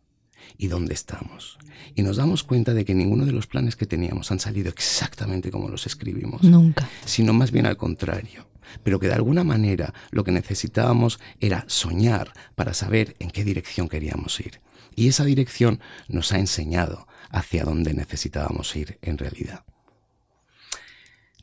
y 0.57 0.67
dónde 0.67 0.93
estamos. 0.93 1.57
Y 1.95 2.03
nos 2.03 2.17
damos 2.17 2.43
cuenta 2.43 2.73
de 2.73 2.85
que 2.85 2.93
ninguno 2.93 3.25
de 3.25 3.31
los 3.31 3.47
planes 3.47 3.75
que 3.75 3.85
teníamos 3.85 4.31
han 4.31 4.39
salido 4.39 4.69
exactamente 4.69 5.51
como 5.51 5.69
los 5.69 5.85
escribimos. 5.85 6.43
Nunca. 6.43 6.89
Sino 7.05 7.33
más 7.33 7.51
bien 7.51 7.65
al 7.65 7.77
contrario 7.77 8.51
pero 8.83 8.99
que 8.99 9.07
de 9.07 9.13
alguna 9.13 9.43
manera 9.43 9.93
lo 10.11 10.23
que 10.23 10.31
necesitábamos 10.31 11.19
era 11.39 11.65
soñar 11.67 12.33
para 12.55 12.73
saber 12.73 13.15
en 13.19 13.29
qué 13.29 13.43
dirección 13.43 13.89
queríamos 13.89 14.39
ir. 14.39 14.61
Y 14.95 15.07
esa 15.07 15.23
dirección 15.23 15.79
nos 16.07 16.31
ha 16.31 16.39
enseñado 16.39 17.07
hacia 17.29 17.63
dónde 17.63 17.93
necesitábamos 17.93 18.75
ir 18.75 18.97
en 19.01 19.17
realidad. 19.17 19.63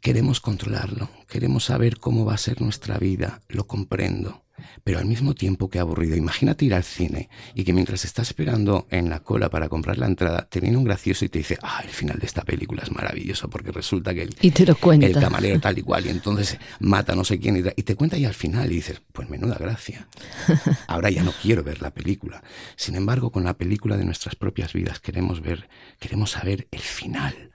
Queremos 0.01 0.41
controlarlo, 0.41 1.09
queremos 1.29 1.65
saber 1.65 1.99
cómo 1.99 2.25
va 2.25 2.35
a 2.35 2.39
ser 2.39 2.61
nuestra 2.61 2.99
vida, 2.99 3.41
lo 3.49 3.67
comprendo, 3.67 4.45
pero 4.85 4.99
al 4.99 5.07
mismo 5.07 5.35
tiempo 5.35 5.69
que 5.69 5.79
aburrido. 5.79 6.17
Imagínate 6.17 6.65
ir 6.65 6.75
al 6.75 6.85
cine 6.85 7.29
y 7.55 7.65
que 7.65 7.73
mientras 7.73 8.05
estás 8.05 8.29
esperando 8.29 8.87
en 8.91 9.11
la 9.11 9.21
cola 9.21 9.51
para 9.51 9.69
comprar 9.69 9.99
la 9.99 10.07
entrada, 10.07 10.49
te 10.49 10.61
viene 10.61 10.77
un 10.77 10.85
gracioso 10.85 11.25
y 11.25 11.29
te 11.29 11.39
dice, 11.39 11.59
ah, 11.63 11.81
el 11.85 11.91
final 11.91 12.19
de 12.19 12.27
esta 12.27 12.43
película 12.43 12.83
es 12.83 12.93
maravilloso 12.93 13.51
porque 13.51 13.73
resulta 13.73 14.15
que 14.15 14.23
el, 14.23 14.37
y 14.41 14.51
te 14.51 14.65
lo 14.65 14.77
cuenta. 14.77 15.07
el 15.07 15.15
camarero 15.15 15.61
tal 15.61 15.79
y 15.79 15.83
cual 15.83 16.07
y 16.07 16.11
entonces 16.11 16.59
mata 16.81 17.15
no 17.15 17.25
sé 17.25 17.39
quién 17.39 17.57
y, 17.57 17.61
y 17.77 17.83
te 17.83 17.97
cuenta 17.97 18.17
y 18.17 18.25
al 18.25 18.35
final 18.35 18.71
y 18.71 18.77
dices, 18.77 19.03
pues 19.13 19.29
menuda 19.29 19.57
gracia. 19.59 20.09
Ahora 20.87 21.11
ya 21.11 21.23
no 21.23 21.33
quiero 21.43 21.63
ver 21.63 21.83
la 21.83 21.91
película. 21.91 22.43
Sin 22.77 22.95
embargo, 22.95 23.31
con 23.31 23.45
la 23.45 23.57
película 23.57 23.97
de 23.97 24.05
nuestras 24.05 24.37
propias 24.37 24.73
vidas 24.73 25.01
queremos 25.01 25.41
ver, 25.41 25.69
queremos 25.99 26.31
saber 26.33 26.69
el 26.71 26.81
final. 26.81 27.51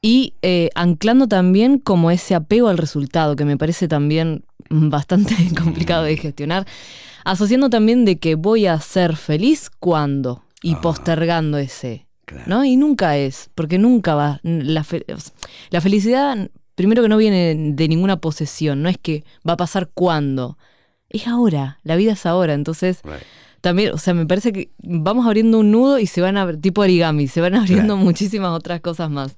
Y 0.00 0.34
eh, 0.42 0.70
anclando 0.74 1.26
también 1.26 1.78
como 1.78 2.10
ese 2.10 2.34
apego 2.34 2.68
al 2.68 2.78
resultado, 2.78 3.34
que 3.36 3.44
me 3.44 3.56
parece 3.56 3.88
también 3.88 4.44
bastante 4.70 5.34
complicado 5.60 6.04
de 6.04 6.16
gestionar, 6.16 6.66
asociando 7.24 7.68
también 7.70 8.04
de 8.04 8.18
que 8.18 8.34
voy 8.36 8.66
a 8.66 8.80
ser 8.80 9.16
feliz 9.16 9.70
cuando 9.80 10.44
y 10.62 10.74
Ah. 10.74 10.80
postergando 10.80 11.58
ese, 11.58 12.06
Claro. 12.24 12.44
¿no? 12.46 12.64
Y 12.64 12.76
nunca 12.76 13.16
es, 13.16 13.50
porque 13.54 13.78
nunca 13.78 14.14
va. 14.14 14.40
La, 14.42 14.84
fe- 14.84 15.04
la 15.70 15.80
felicidad, 15.80 16.50
primero 16.74 17.02
que 17.02 17.08
no 17.08 17.16
viene 17.16 17.54
de 17.74 17.88
ninguna 17.88 18.20
posesión, 18.20 18.82
no 18.82 18.88
es 18.88 18.98
que 18.98 19.24
va 19.48 19.54
a 19.54 19.56
pasar 19.56 19.88
cuando, 19.94 20.58
es 21.08 21.26
ahora, 21.26 21.78
la 21.84 21.96
vida 21.96 22.12
es 22.12 22.26
ahora, 22.26 22.52
entonces 22.54 23.00
Right. 23.02 23.22
También, 23.60 23.92
o 23.92 23.98
sea, 23.98 24.14
me 24.14 24.26
parece 24.26 24.52
que 24.52 24.70
vamos 24.82 25.26
abriendo 25.26 25.58
un 25.58 25.70
nudo 25.70 25.98
y 25.98 26.06
se 26.06 26.20
van 26.20 26.36
a, 26.36 26.52
tipo 26.58 26.80
origami, 26.82 27.28
se 27.28 27.40
van 27.40 27.54
abriendo 27.56 27.94
Claro. 27.94 28.04
muchísimas 28.04 28.50
otras 28.50 28.80
cosas 28.80 29.10
más. 29.10 29.36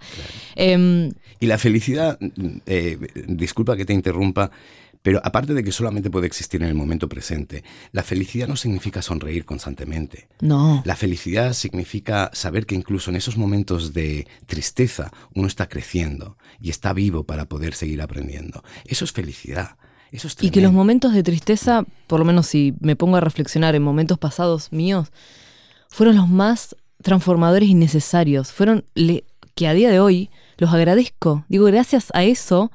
Em, 0.56 1.10
Y 1.38 1.46
la 1.46 1.58
felicidad, 1.58 2.18
eh, 2.66 2.98
disculpa 3.26 3.76
que 3.76 3.84
te 3.84 3.92
interrumpa, 3.92 4.50
pero 5.02 5.20
aparte 5.24 5.54
de 5.54 5.64
que 5.64 5.72
solamente 5.72 6.10
puede 6.10 6.26
existir 6.26 6.62
en 6.62 6.68
el 6.68 6.74
momento 6.74 7.08
presente, 7.08 7.64
la 7.92 8.02
felicidad 8.02 8.46
no 8.48 8.56
significa 8.56 9.00
sonreír 9.00 9.46
constantemente. 9.46 10.28
no, 10.42 10.82
La 10.84 10.94
felicidad 10.94 11.54
significa 11.54 12.30
saber 12.34 12.66
que 12.66 12.74
incluso 12.74 13.08
en 13.10 13.16
esos 13.16 13.38
momentos 13.38 13.94
de 13.94 14.26
tristeza 14.46 15.10
uno 15.34 15.46
está 15.48 15.68
creciendo 15.70 16.36
y 16.60 16.68
está 16.68 16.92
vivo 16.92 17.24
para 17.24 17.46
poder 17.46 17.72
seguir 17.74 18.02
aprendiendo. 18.02 18.62
Eso 18.84 19.06
es 19.06 19.12
felicidad. 19.12 19.76
Eso 20.12 20.26
es 20.28 20.36
y 20.40 20.50
que 20.50 20.60
los 20.60 20.72
momentos 20.72 21.12
de 21.12 21.22
tristeza, 21.22 21.84
por 22.06 22.18
lo 22.18 22.24
menos 22.24 22.46
si 22.46 22.74
me 22.80 22.96
pongo 22.96 23.16
a 23.16 23.20
reflexionar 23.20 23.74
en 23.74 23.82
momentos 23.82 24.18
pasados 24.18 24.72
míos, 24.72 25.08
fueron 25.88 26.16
los 26.16 26.28
más 26.28 26.74
transformadores 27.02 27.68
y 27.68 27.74
necesarios. 27.74 28.52
Fueron 28.52 28.84
le- 28.94 29.24
que 29.54 29.68
a 29.68 29.74
día 29.74 29.90
de 29.90 30.00
hoy 30.00 30.30
los 30.58 30.72
agradezco. 30.72 31.44
Digo, 31.48 31.64
gracias 31.66 32.08
a 32.14 32.24
eso, 32.24 32.70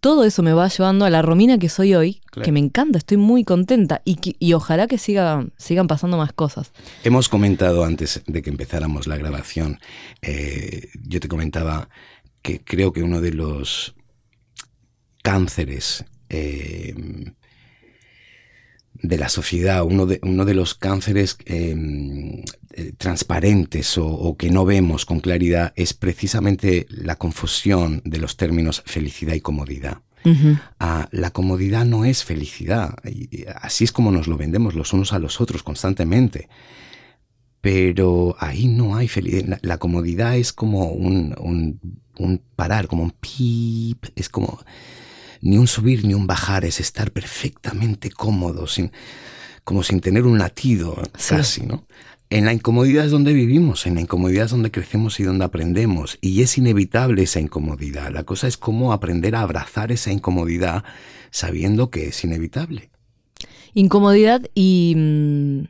todo 0.00 0.24
eso 0.24 0.42
me 0.42 0.52
va 0.54 0.68
llevando 0.68 1.04
a 1.04 1.10
la 1.10 1.20
Romina 1.22 1.58
que 1.58 1.68
soy 1.68 1.94
hoy, 1.94 2.20
Claro. 2.30 2.44
que 2.46 2.52
me 2.52 2.60
encanta, 2.60 2.98
estoy 2.98 3.16
muy 3.18 3.44
contenta 3.44 4.00
y, 4.04 4.16
que- 4.16 4.36
y 4.38 4.54
ojalá 4.54 4.86
que 4.86 4.96
sigan, 4.98 5.52
sigan 5.58 5.86
pasando 5.86 6.16
más 6.16 6.32
cosas. 6.32 6.72
Hemos 7.04 7.28
comentado 7.28 7.84
antes 7.84 8.22
de 8.26 8.40
que 8.42 8.48
empezáramos 8.50 9.06
la 9.06 9.16
grabación, 9.18 9.78
eh, 10.22 10.88
yo 11.02 11.20
te 11.20 11.28
comentaba 11.28 11.88
que 12.42 12.60
creo 12.64 12.92
que 12.92 13.02
uno 13.02 13.20
de 13.20 13.32
los 13.32 13.94
cánceres 15.22 16.04
eh, 16.30 16.94
de 19.02 19.16
la 19.18 19.28
sociedad, 19.28 19.84
uno 19.84 20.04
de, 20.06 20.20
uno 20.22 20.44
de 20.44 20.54
los 20.54 20.74
cánceres 20.74 21.36
eh, 21.46 22.44
eh, 22.72 22.92
transparentes 22.98 23.96
o, 23.98 24.06
o 24.06 24.36
que 24.36 24.50
no 24.50 24.64
vemos 24.64 25.06
con 25.06 25.20
claridad 25.20 25.72
es 25.76 25.94
precisamente 25.94 26.86
la 26.90 27.16
confusión 27.16 28.02
de 28.04 28.18
los 28.18 28.36
términos 28.36 28.82
felicidad 28.86 29.34
y 29.34 29.40
comodidad. 29.40 30.02
Ah, 30.78 31.08
la 31.12 31.30
comodidad 31.30 31.86
no 31.86 32.04
es 32.04 32.24
felicidad. 32.24 32.94
Y 33.04 33.46
Así 33.62 33.84
es 33.84 33.92
como 33.92 34.10
nos 34.12 34.26
lo 34.28 34.36
vendemos 34.36 34.74
los 34.74 34.92
unos 34.92 35.14
a 35.14 35.18
los 35.18 35.40
otros 35.40 35.62
constantemente. 35.62 36.48
Pero 37.62 38.36
ahí 38.38 38.66
no 38.68 38.96
hay 38.96 39.08
felicidad. 39.08 39.46
La, 39.48 39.58
la 39.62 39.78
comodidad 39.78 40.36
es 40.36 40.52
como 40.52 40.90
un, 40.92 41.34
un- 41.38 41.80
un 42.18 42.42
parar, 42.54 42.86
como 42.86 43.02
un 43.02 43.12
pip. 43.12 44.04
Es 44.14 44.28
como 44.28 44.58
ni 45.40 45.56
un 45.58 45.66
subir 45.66 46.04
ni 46.04 46.14
un 46.14 46.26
bajar, 46.26 46.64
es 46.64 46.80
estar 46.80 47.10
perfectamente 47.12 48.10
cómodo, 48.10 48.66
sin, 48.66 48.92
como 49.64 49.82
sin 49.82 50.00
tener 50.00 50.24
un 50.24 50.38
latido 50.38 50.96
Sí. 51.16 51.34
casi, 51.36 51.66
¿no? 51.66 51.86
En 52.32 52.44
la 52.44 52.52
incomodidad 52.52 53.04
es 53.04 53.10
donde 53.10 53.32
vivimos, 53.32 53.86
en 53.86 53.96
la 53.96 54.02
incomodidad 54.02 54.44
es 54.44 54.50
donde 54.52 54.70
crecemos 54.70 55.18
y 55.18 55.24
donde 55.24 55.44
aprendemos. 55.44 56.16
Y 56.20 56.42
es 56.42 56.56
inevitable 56.58 57.24
esa 57.24 57.40
incomodidad. 57.40 58.12
La 58.12 58.22
cosa 58.22 58.46
es 58.46 58.56
cómo 58.56 58.92
aprender 58.92 59.34
a 59.34 59.40
abrazar 59.40 59.90
esa 59.90 60.12
incomodidad 60.12 60.84
sabiendo 61.32 61.90
que 61.90 62.06
es 62.08 62.22
inevitable. 62.22 62.90
Incomodidad 63.74 64.42
y, 64.54 64.94
mm, 64.96 65.60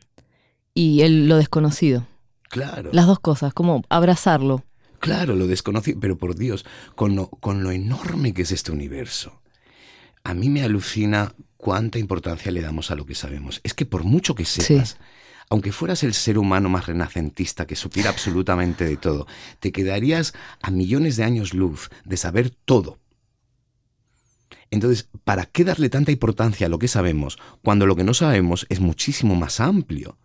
y 0.75 1.01
el- 1.03 1.29
lo 1.29 1.37
desconocido. 1.39 2.07
Claro. 2.51 2.91
Las 2.93 3.07
dos 3.07 3.21
cosas, 3.21 3.55
como 3.55 3.83
abrazarlo. 3.89 4.65
Claro, 4.99 5.35
lo 5.37 5.47
desconocido, 5.47 5.99
pero 6.01 6.19
por 6.19 6.35
Dios, 6.37 6.67
con 6.95 7.17
lo, 7.17 7.29
con 7.31 7.63
lo 7.63 7.71
enorme 7.71 8.35
que 8.35 8.43
es 8.43 8.53
este 8.53 8.71
universo, 8.73 9.41
a 10.25 10.35
mí 10.35 10.49
me 10.49 10.63
alucina 10.63 11.35
cuánta 11.57 11.99
importancia 11.99 12.51
le 12.51 12.63
damos 12.63 12.91
a 12.91 12.95
lo 12.95 13.07
que 13.07 13.15
sabemos. 13.15 13.61
Es 13.65 13.75
que 13.75 13.87
por 13.87 14.05
mucho 14.05 14.35
que 14.35 14.45
sepas, 14.45 14.97
aunque 15.49 15.73
fueras 15.73 16.03
el 16.03 16.15
ser 16.15 16.39
humano 16.39 16.69
más 16.69 16.87
renacentista 16.87 17.67
que 17.67 17.77
supiera 17.77 18.11
absolutamente 18.11 18.85
de 18.85 18.97
todo, 18.97 19.27
te 19.59 19.73
quedarías 19.73 20.33
a 20.63 20.71
millones 20.71 21.17
de 21.17 21.25
años 21.25 21.55
luz 21.55 21.91
de 22.05 22.17
saber 22.17 22.51
todo. 22.51 22.99
Entonces, 24.71 25.09
¿para 25.25 25.47
qué 25.47 25.65
darle 25.65 25.89
tanta 25.89 26.13
importancia 26.13 26.67
a 26.67 26.71
lo 26.71 26.79
que 26.79 26.89
sabemos 26.89 27.39
cuando 27.63 27.87
lo 27.87 27.97
que 27.97 28.05
no 28.05 28.15
sabemos 28.15 28.67
es 28.69 28.81
muchísimo 28.81 29.35
más 29.35 29.61
amplio? 29.61 30.17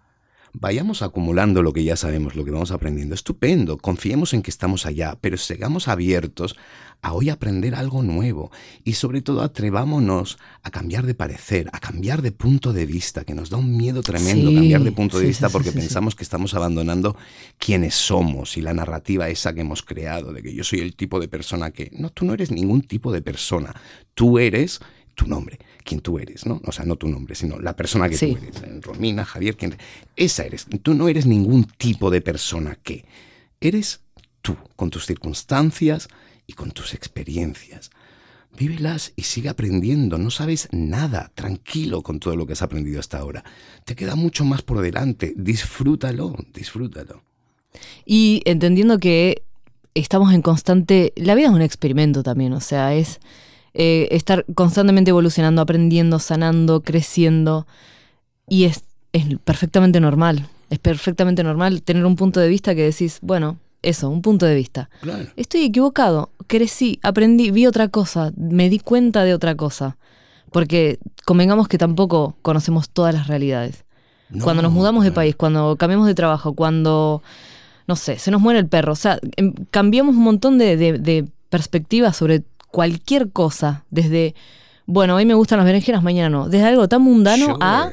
Vayamos 0.60 1.02
acumulando 1.02 1.62
lo 1.62 1.74
que 1.74 1.84
ya 1.84 1.96
sabemos, 1.96 2.36
lo 2.36 2.46
que 2.46 2.52
vamos 2.52 2.72
aprendiendo. 2.72 3.16
Estupendo, 3.16 3.78
confiemos 3.78 4.34
en 4.34 4.42
que 4.42 4.52
estamos 4.52 4.86
allá, 4.86 5.18
pero 5.20 5.38
sigamos 5.38 5.88
abiertos 5.88 6.56
a 7.02 7.14
hoy 7.14 7.30
aprender 7.30 7.76
algo 7.76 8.02
nuevo 8.02 8.52
y 8.84 8.94
sobre 8.94 9.22
todo 9.22 9.42
atrevámonos 9.42 10.40
a 10.64 10.72
cambiar 10.72 11.06
de 11.06 11.14
parecer, 11.14 11.70
a 11.72 11.80
cambiar 11.80 12.22
de 12.22 12.32
punto 12.32 12.74
de 12.74 12.86
vista, 12.86 13.26
que 13.26 13.36
nos 13.36 13.50
da 13.50 13.58
un 13.58 13.76
miedo 13.78 14.02
tremendo 14.02 14.52
cambiar 14.52 14.82
de 14.82 14.92
punto 14.92 15.20
de 15.20 15.28
vista 15.28 15.50
porque 15.50 15.72
pensamos 15.72 16.16
que 16.16 16.24
estamos 16.24 16.54
abandonando 16.54 17.16
quienes 17.60 17.96
somos 17.96 18.58
y 18.58 18.62
la 18.62 18.74
narrativa 18.74 19.30
esa 19.30 19.54
que 19.54 19.62
hemos 19.62 19.84
creado 19.84 20.34
de 20.34 20.42
que 20.42 20.54
yo 20.54 20.64
soy 20.64 20.80
el 20.80 20.96
tipo 20.96 21.20
de 21.20 21.28
persona 21.28 21.72
que... 21.72 21.92
No, 21.94 22.10
tú 22.10 22.26
no 22.26 22.34
eres 22.34 22.50
ningún 22.50 22.82
tipo 22.82 23.12
de 23.12 23.22
persona, 23.22 23.76
tú 24.14 24.40
eres 24.40 24.80
tu 25.16 25.28
nombre, 25.28 25.60
quien 25.86 26.02
tú 26.02 26.20
eres, 26.20 26.46
¿no? 26.46 26.60
O 26.66 26.72
sea, 26.72 26.84
no 26.84 26.98
tu 26.98 27.08
nombre, 27.08 27.36
sino 27.36 27.60
la 27.60 27.76
persona 27.76 28.10
que 28.10 28.18
tú 28.18 28.26
eres. 28.26 28.62
Eh, 28.64 28.80
Romina, 28.82 29.24
Javier, 29.24 29.56
quien... 29.56 29.78
Esa 30.18 30.44
eres. 30.44 30.66
Tú 30.82 30.94
no 30.94 31.08
eres 31.08 31.26
ningún 31.26 31.64
tipo 31.64 32.10
de 32.10 32.20
persona 32.20 32.78
que... 32.84 33.06
Eres 33.62 34.02
tú, 34.42 34.58
con 34.76 34.90
tus 34.90 35.06
circunstancias 35.06 36.10
y 36.46 36.54
con 36.54 36.72
tus 36.72 36.94
experiencias. 36.94 37.92
Vívelas 38.58 39.14
y 39.16 39.24
sigue 39.24 39.50
aprendiendo. 39.50 40.18
No 40.18 40.32
sabes 40.32 40.68
nada. 40.72 41.32
Tranquilo 41.36 42.02
con 42.04 42.20
todo 42.20 42.36
lo 42.36 42.46
que 42.46 42.54
has 42.54 42.62
aprendido 42.62 43.00
hasta 43.00 43.20
ahora. 43.20 43.44
Te 43.86 43.96
queda 43.96 44.16
mucho 44.16 44.44
más 44.44 44.62
por 44.62 44.82
delante. 44.82 45.34
Disfrútalo, 45.38 46.36
disfrútalo. 46.54 47.24
Y 48.06 48.42
entendiendo 48.46 49.00
que 49.00 49.44
estamos 49.94 50.34
en 50.34 50.42
constante... 50.42 51.14
La 51.16 51.36
vida 51.36 51.48
es 51.48 51.54
un 51.54 51.62
experimento 51.62 52.24
también, 52.24 52.54
o 52.54 52.62
sea, 52.62 52.96
es 52.96 53.20
eh, 53.78 54.08
estar 54.12 54.46
constantemente 54.56 55.10
evolucionando, 55.10 55.62
aprendiendo, 55.62 56.20
sanando, 56.20 56.82
creciendo. 56.82 57.68
Y 58.48 58.64
es, 58.64 58.86
perfectamente 59.44 60.00
normal. 60.00 60.48
Es 60.70 60.80
perfectamente 60.80 61.44
normal 61.44 61.82
tener 61.84 62.06
un 62.06 62.16
punto 62.16 62.40
de 62.40 62.48
vista 62.48 62.74
que 62.74 62.84
decís, 62.84 63.20
bueno, 63.22 63.58
eso, 63.82 64.10
un 64.10 64.22
punto 64.22 64.46
de 64.46 64.56
vista. 64.56 64.90
Estoy 65.36 65.66
equivocado, 65.66 66.30
crecí, 66.48 67.00
aprendí, 67.04 67.52
vi 67.52 67.68
otra 67.68 67.90
cosa, 67.90 68.32
me 68.38 68.70
di 68.70 68.80
cuenta 68.80 69.26
de 69.26 69.34
otra 69.34 69.56
cosa. 69.56 69.98
Porque 70.54 70.98
convengamos 71.26 71.68
que 71.68 71.78
tampoco 71.78 72.38
conocemos 72.42 72.90
todas 72.90 73.14
las 73.14 73.28
realidades. 73.28 73.84
cuando 74.42 74.62
nos 74.62 74.72
mudamos 74.72 75.04
de 75.04 75.12
país, 75.12 75.36
cuando 75.36 75.76
cambiamos 75.76 76.08
de 76.08 76.16
trabajo, 76.16 76.54
cuando, 76.54 77.22
no 77.88 77.96
sé, 77.98 78.20
se 78.20 78.32
nos 78.32 78.40
muere 78.40 78.60
el 78.60 78.68
perro. 78.68 78.94
O 78.94 78.96
sea, 78.96 79.20
em, 79.36 79.54
cambiamos 79.70 80.16
un 80.16 80.24
montón 80.24 80.58
de, 80.58 80.78
de 80.78 81.26
perspectivas 81.50 82.16
sobre 82.16 82.44
cualquier 82.72 83.32
cosa, 83.32 83.86
desde, 83.90 84.36
bueno, 84.86 85.16
hoy 85.16 85.26
me 85.26 85.34
gustan 85.34 85.58
las 85.58 85.66
berenjenas, 85.66 86.04
mañana 86.04 86.30
no, 86.30 86.50
desde 86.50 86.68
algo 86.68 86.88
tan 86.88 87.02
mundano 87.02 87.58
a 87.62 87.92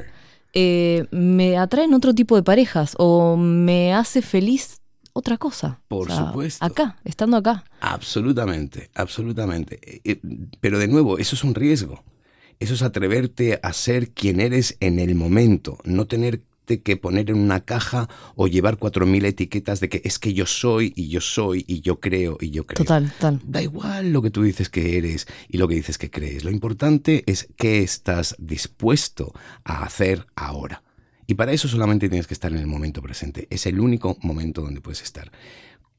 eh, 0.53 1.07
me 1.09 1.57
atraen 1.57 1.93
otro 1.95 2.13
tipo 2.13 2.35
de 2.35 2.43
parejas 2.43 2.95
o 2.99 3.35
me 3.37 3.93
hace 3.93 4.21
feliz 4.21 4.81
otra 5.13 5.37
cosa. 5.37 5.81
Por 5.87 6.11
supuesto. 6.11 6.63
Acá, 6.63 6.97
estando 7.03 7.37
acá. 7.37 7.63
Absolutamente, 7.81 8.89
absolutamente. 8.93 9.79
Eh, 9.81 10.01
eh, 10.03 10.21
pero 10.59 10.79
de 10.79 10.87
nuevo, 10.87 11.17
eso 11.17 11.35
es 11.35 11.43
un 11.43 11.55
riesgo. 11.55 12.03
Eso 12.59 12.75
es 12.75 12.81
atreverte 12.83 13.59
a 13.61 13.73
ser 13.73 14.11
quien 14.11 14.39
eres 14.39 14.77
en 14.79 14.99
el 14.99 15.15
momento, 15.15 15.79
no 15.83 16.05
tener 16.05 16.41
que 16.65 16.97
poner 16.97 17.29
en 17.29 17.37
una 17.37 17.61
caja 17.61 18.09
o 18.35 18.47
llevar 18.47 18.77
cuatro 18.77 19.05
mil 19.05 19.25
etiquetas 19.25 19.79
de 19.79 19.89
que 19.89 20.01
es 20.03 20.19
que 20.19 20.33
yo 20.33 20.45
soy 20.45 20.93
y 20.95 21.09
yo 21.09 21.21
soy 21.21 21.65
y 21.67 21.81
yo 21.81 21.99
creo 21.99 22.37
y 22.39 22.49
yo 22.51 22.65
creo. 22.65 22.77
Total, 22.77 23.11
total. 23.11 23.41
Da 23.45 23.61
igual 23.61 24.11
lo 24.13 24.21
que 24.21 24.31
tú 24.31 24.43
dices 24.43 24.69
que 24.69 24.97
eres 24.97 25.27
y 25.47 25.57
lo 25.57 25.67
que 25.67 25.75
dices 25.75 25.97
que 25.97 26.09
crees. 26.09 26.43
Lo 26.43 26.51
importante 26.51 27.23
es 27.25 27.47
qué 27.57 27.83
estás 27.83 28.35
dispuesto 28.39 29.33
a 29.63 29.83
hacer 29.83 30.25
ahora. 30.35 30.83
Y 31.25 31.35
para 31.35 31.53
eso 31.53 31.67
solamente 31.67 32.09
tienes 32.09 32.27
que 32.27 32.33
estar 32.33 32.51
en 32.51 32.59
el 32.59 32.67
momento 32.67 33.01
presente. 33.01 33.47
Es 33.49 33.65
el 33.65 33.79
único 33.79 34.17
momento 34.21 34.61
donde 34.61 34.81
puedes 34.81 35.01
estar. 35.01 35.31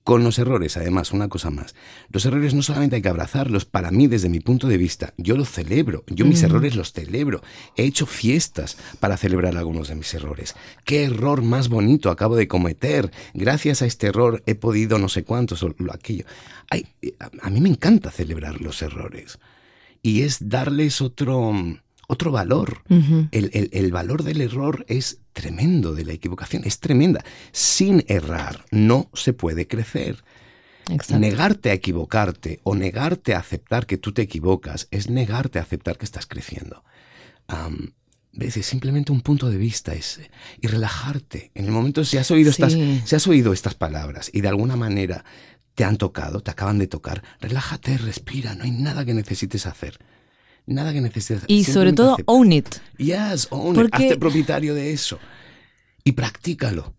Con 0.04 0.22
los 0.22 0.38
errores, 0.38 0.76
además, 0.76 1.12
una 1.12 1.28
cosa 1.28 1.50
más. 1.50 1.74
Los 2.10 2.26
errores 2.26 2.52
no 2.52 2.62
solamente 2.62 2.96
hay 2.96 3.02
que 3.02 3.08
abrazarlos, 3.08 3.64
para 3.64 3.90
mí, 3.90 4.06
desde 4.06 4.28
mi 4.28 4.38
punto 4.38 4.68
de 4.68 4.76
vista, 4.76 5.14
yo 5.16 5.34
los 5.34 5.50
celebro, 5.50 6.04
yo 6.08 6.26
mis 6.26 6.42
mm. 6.42 6.44
errores 6.44 6.76
los 6.76 6.92
celebro. 6.92 7.42
He 7.74 7.84
hecho 7.84 8.04
fiestas 8.04 8.76
para 9.00 9.16
celebrar 9.16 9.56
algunos 9.56 9.88
de 9.88 9.94
mis 9.94 10.12
errores. 10.12 10.54
¿Qué 10.84 11.04
error 11.04 11.40
más 11.40 11.70
bonito 11.70 12.10
acabo 12.10 12.36
de 12.36 12.48
cometer? 12.48 13.10
Gracias 13.32 13.80
a 13.80 13.86
este 13.86 14.08
error 14.08 14.42
he 14.44 14.54
podido 14.54 14.98
no 14.98 15.08
sé 15.08 15.24
cuántos 15.24 15.62
o 15.62 15.74
aquello. 15.90 16.26
a 17.40 17.50
mí 17.50 17.60
me 17.62 17.70
encanta 17.70 18.10
celebrar 18.10 18.60
los 18.60 18.82
errores. 18.82 19.38
Y 20.02 20.20
es 20.20 20.50
darles 20.50 21.00
otro 21.00 21.54
otro 22.06 22.30
valor. 22.30 22.82
el, 23.30 23.92
valor 23.92 24.22
del 24.22 24.40
error 24.40 24.84
es 24.88 25.20
tremendo, 25.34 25.94
de 25.94 26.06
la 26.06 26.14
equivocación, 26.14 26.62
es 26.64 26.80
tremenda. 26.80 27.22
Sin 27.52 28.04
errar 28.08 28.64
no 28.70 29.10
se 29.12 29.34
puede 29.34 29.68
crecer. 29.68 30.24
Negarte 31.10 31.70
a 31.70 31.74
equivocarte 31.74 32.60
o 32.62 32.74
negarte 32.74 33.34
a 33.34 33.38
aceptar 33.38 33.86
que 33.86 33.98
tú 33.98 34.12
te 34.12 34.22
equivocas 34.22 34.88
es 34.90 35.10
negarte 35.10 35.58
a 35.58 35.62
aceptar 35.62 35.98
que 35.98 36.04
estás 36.04 36.26
creciendo. 36.26 36.84
¿Ves? 38.32 38.56
Es 38.56 38.66
simplemente 38.66 39.12
un 39.12 39.20
punto 39.20 39.48
de 39.48 39.56
vista 39.56 39.94
es, 39.94 40.20
y 40.60 40.66
relajarte. 40.66 41.52
En 41.54 41.66
el 41.66 41.70
momento 41.70 42.04
si 42.04 42.16
has, 42.16 42.30
oído 42.30 42.50
estas, 42.50 42.72
si 42.72 43.14
has 43.14 43.26
oído 43.26 43.52
estas 43.52 43.74
palabras 43.74 44.30
y 44.32 44.40
de 44.40 44.48
alguna 44.48 44.76
manera 44.76 45.24
te 45.74 45.84
han 45.84 45.96
tocado, 45.96 46.40
te 46.40 46.50
acaban 46.50 46.78
de 46.78 46.86
tocar, 46.86 47.22
relájate, 47.40 47.96
respira, 47.98 48.54
no 48.54 48.64
hay 48.64 48.70
nada 48.70 49.04
que 49.04 49.14
necesites 49.14 49.66
hacer. 49.66 49.98
Nada 50.66 50.92
que 50.92 51.00
necesites. 51.00 51.44
Y 51.46 51.64
sobre 51.64 51.92
todo, 51.92 52.16
own 52.26 52.52
it. 52.52 52.76
Yes, 52.96 53.48
own 53.50 53.78
it. 53.78 53.88
Hazte 53.92 54.16
propietario 54.16 54.74
de 54.74 54.92
eso. 54.92 55.18
Y 56.04 56.12
practícalo. 56.12 56.94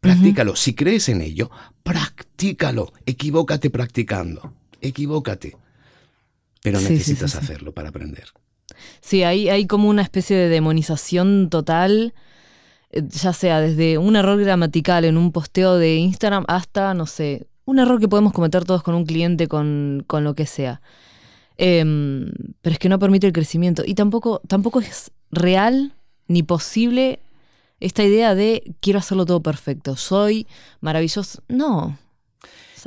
Practícalo. 0.00 0.54
Si 0.54 0.74
crees 0.74 1.08
en 1.08 1.22
ello, 1.22 1.50
practícalo. 1.82 2.92
Equivócate 3.06 3.70
practicando. 3.70 4.54
Equivócate. 4.80 5.56
Pero 6.62 6.80
necesitas 6.80 7.34
hacerlo 7.34 7.72
para 7.72 7.88
aprender. 7.88 8.28
Sí, 9.00 9.22
hay, 9.24 9.48
hay 9.48 9.66
como 9.66 9.88
una 9.88 10.02
especie 10.02 10.36
de 10.36 10.48
demonización 10.48 11.50
total, 11.50 12.14
eh, 12.90 13.02
ya 13.08 13.32
sea 13.32 13.60
desde 13.60 13.98
un 13.98 14.16
error 14.16 14.38
gramatical 14.40 15.04
en 15.04 15.16
un 15.16 15.32
posteo 15.32 15.76
de 15.76 15.96
Instagram 15.96 16.44
hasta, 16.46 16.94
no 16.94 17.06
sé, 17.06 17.48
un 17.64 17.78
error 17.78 18.00
que 18.00 18.08
podemos 18.08 18.32
cometer 18.32 18.64
todos 18.64 18.82
con 18.82 18.94
un 18.94 19.04
cliente, 19.04 19.48
con, 19.48 20.04
con 20.06 20.24
lo 20.24 20.34
que 20.34 20.46
sea. 20.46 20.80
Em, 21.58 22.30
pero 22.62 22.72
es 22.72 22.78
que 22.78 22.88
no 22.88 22.98
permite 22.98 23.26
el 23.26 23.32
crecimiento. 23.32 23.82
Y 23.84 23.94
tampoco, 23.94 24.40
tampoco 24.46 24.80
es 24.80 25.10
real 25.30 25.92
ni 26.28 26.42
posible 26.42 27.18
esta 27.80 28.04
idea 28.04 28.34
de 28.34 28.74
quiero 28.80 28.98
hacerlo 28.98 29.26
todo 29.26 29.42
perfecto, 29.42 29.96
soy 29.96 30.46
maravilloso. 30.80 31.42
No. 31.48 31.98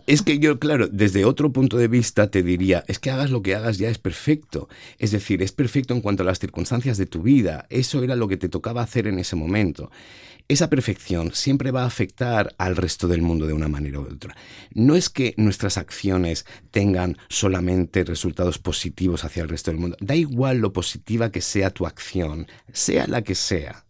Es 0.07 0.21
que 0.21 0.39
yo, 0.39 0.57
claro, 0.57 0.87
desde 0.87 1.25
otro 1.25 1.51
punto 1.51 1.77
de 1.77 1.89
vista 1.89 2.27
te 2.27 2.43
diría, 2.43 2.83
es 2.87 2.97
que 2.97 3.11
hagas 3.11 3.29
lo 3.29 3.41
que 3.41 3.55
hagas 3.55 3.77
ya 3.77 3.89
es 3.89 3.97
perfecto. 3.97 4.69
Es 4.97 5.11
decir, 5.11 5.41
es 5.41 5.51
perfecto 5.51 5.93
en 5.93 6.01
cuanto 6.01 6.23
a 6.23 6.25
las 6.25 6.39
circunstancias 6.39 6.97
de 6.97 7.05
tu 7.05 7.21
vida. 7.21 7.65
Eso 7.69 8.01
era 8.01 8.15
lo 8.15 8.27
que 8.27 8.37
te 8.37 8.49
tocaba 8.49 8.81
hacer 8.81 9.07
en 9.07 9.19
ese 9.19 9.35
momento 9.35 9.91
esa 10.51 10.69
perfección 10.69 11.31
siempre 11.33 11.71
va 11.71 11.83
a 11.83 11.87
afectar 11.87 12.53
al 12.57 12.75
resto 12.75 13.07
del 13.07 13.21
mundo 13.21 13.47
de 13.47 13.53
una 13.53 13.69
manera 13.69 13.99
u 13.99 14.03
otra. 14.03 14.35
No 14.73 14.95
es 14.95 15.09
que 15.09 15.33
nuestras 15.37 15.77
acciones 15.77 16.45
tengan 16.71 17.17
solamente 17.29 18.03
resultados 18.03 18.59
positivos 18.59 19.23
hacia 19.23 19.43
el 19.43 19.49
resto 19.49 19.71
del 19.71 19.79
mundo. 19.79 19.97
Da 20.01 20.15
igual 20.15 20.57
lo 20.57 20.73
positiva 20.73 21.31
que 21.31 21.39
sea 21.39 21.69
tu 21.69 21.85
acción, 21.85 22.47
sea 22.73 23.07
la 23.07 23.21
que 23.21 23.35
sea. 23.35 23.85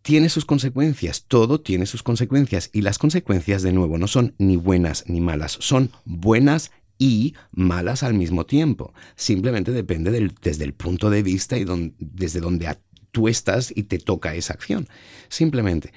Tiene 0.00 0.30
sus 0.30 0.46
consecuencias, 0.46 1.26
todo 1.28 1.60
tiene 1.60 1.84
sus 1.84 2.02
consecuencias 2.02 2.70
y 2.72 2.80
las 2.80 2.98
consecuencias 2.98 3.60
de 3.62 3.72
nuevo 3.72 3.98
no 3.98 4.08
son 4.08 4.34
ni 4.38 4.56
buenas 4.56 5.04
ni 5.06 5.20
malas, 5.20 5.58
son 5.60 5.90
buenas 6.06 6.70
y 6.96 7.34
malas 7.52 8.02
al 8.02 8.14
mismo 8.14 8.46
tiempo. 8.46 8.94
Simplemente 9.16 9.72
depende 9.72 10.30
desde 10.40 10.64
el 10.64 10.72
punto 10.72 11.10
de 11.10 11.22
vista 11.22 11.58
y 11.58 11.66
desde 11.98 12.40
donde 12.40 12.68
tú 13.10 13.28
estás 13.28 13.72
y 13.74 13.84
te 13.84 13.98
toca 13.98 14.34
esa 14.34 14.54
acción. 14.54 14.88
Simplemente. 15.28 15.92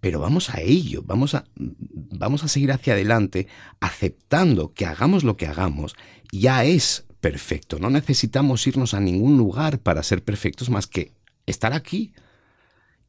Pero 0.00 0.20
vamos 0.20 0.50
a 0.50 0.60
ello, 0.60 1.02
vamos 1.04 1.34
a, 1.34 1.44
vamos 1.56 2.44
a 2.44 2.48
seguir 2.48 2.70
hacia 2.70 2.92
adelante 2.92 3.48
aceptando 3.80 4.72
que 4.72 4.86
hagamos 4.86 5.24
lo 5.24 5.36
que 5.36 5.46
hagamos, 5.48 5.96
ya 6.30 6.64
es 6.64 7.04
perfecto. 7.20 7.80
No 7.80 7.90
necesitamos 7.90 8.64
irnos 8.68 8.94
a 8.94 9.00
ningún 9.00 9.36
lugar 9.36 9.80
para 9.80 10.04
ser 10.04 10.22
perfectos 10.22 10.70
más 10.70 10.86
que 10.86 11.12
estar 11.46 11.72
aquí. 11.72 12.12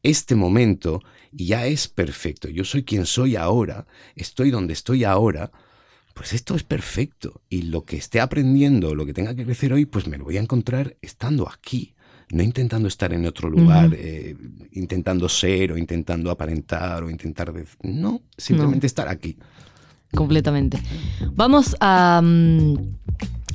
Este 0.01 0.33
momento 0.33 1.03
ya 1.31 1.67
es 1.67 1.87
perfecto. 1.87 2.49
Yo 2.49 2.63
soy 2.63 2.83
quien 2.83 3.05
soy 3.05 3.35
ahora, 3.35 3.85
estoy 4.15 4.49
donde 4.49 4.73
estoy 4.73 5.03
ahora. 5.03 5.51
Pues 6.15 6.33
esto 6.33 6.55
es 6.55 6.63
perfecto. 6.63 7.41
Y 7.49 7.63
lo 7.63 7.85
que 7.85 7.97
esté 7.97 8.19
aprendiendo, 8.19 8.95
lo 8.95 9.05
que 9.05 9.13
tenga 9.13 9.35
que 9.35 9.45
crecer 9.45 9.73
hoy, 9.73 9.85
pues 9.85 10.07
me 10.07 10.17
lo 10.17 10.23
voy 10.23 10.37
a 10.37 10.41
encontrar 10.41 10.97
estando 11.01 11.47
aquí 11.47 11.93
no 12.31 12.43
intentando 12.43 12.87
estar 12.87 13.11
en 13.13 13.25
otro 13.25 13.49
lugar, 13.49 13.91
eh, 13.97 14.35
intentando 14.73 15.27
ser 15.27 15.71
o 15.71 15.77
intentando 15.77 16.29
aparentar 16.29 17.03
o 17.03 17.09
intentar... 17.09 17.51
No, 17.81 18.21
simplemente 18.37 18.85
estar 18.85 19.07
aquí. 19.07 19.37
Completamente. 20.13 20.81
Vamos 21.35 21.75
a, 21.79 22.21
mm, 22.23 22.75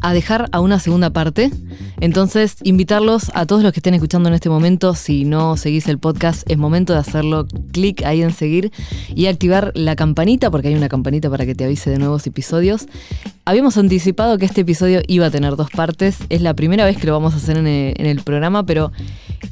a 0.04 0.12
dejar 0.12 0.50
a 0.52 0.60
una 0.60 0.78
segunda 0.78 1.10
parte. 1.10 1.50
Entonces, 1.98 2.56
invitarlos 2.62 3.30
a 3.32 3.46
todos 3.46 3.62
los 3.62 3.72
que 3.72 3.78
estén 3.78 3.94
escuchando 3.94 4.28
en 4.28 4.34
este 4.34 4.50
momento, 4.50 4.94
si 4.94 5.24
no 5.24 5.56
seguís 5.56 5.88
el 5.88 5.98
podcast, 5.98 6.48
es 6.50 6.58
momento 6.58 6.92
de 6.92 6.98
hacerlo, 6.98 7.46
clic 7.72 8.02
ahí 8.04 8.22
en 8.22 8.34
seguir 8.34 8.70
y 9.14 9.26
activar 9.26 9.72
la 9.74 9.96
campanita, 9.96 10.50
porque 10.50 10.68
hay 10.68 10.74
una 10.74 10.90
campanita 10.90 11.30
para 11.30 11.46
que 11.46 11.54
te 11.54 11.64
avise 11.64 11.88
de 11.88 11.98
nuevos 11.98 12.26
episodios. 12.26 12.86
Habíamos 13.46 13.78
anticipado 13.78 14.36
que 14.36 14.44
este 14.44 14.60
episodio 14.60 15.00
iba 15.06 15.24
a 15.24 15.30
tener 15.30 15.56
dos 15.56 15.70
partes, 15.70 16.18
es 16.28 16.42
la 16.42 16.52
primera 16.52 16.84
vez 16.84 16.98
que 16.98 17.06
lo 17.06 17.14
vamos 17.14 17.32
a 17.32 17.38
hacer 17.38 17.56
en 17.56 17.66
el, 17.66 18.20
programa, 18.24 18.66
pero 18.66 18.92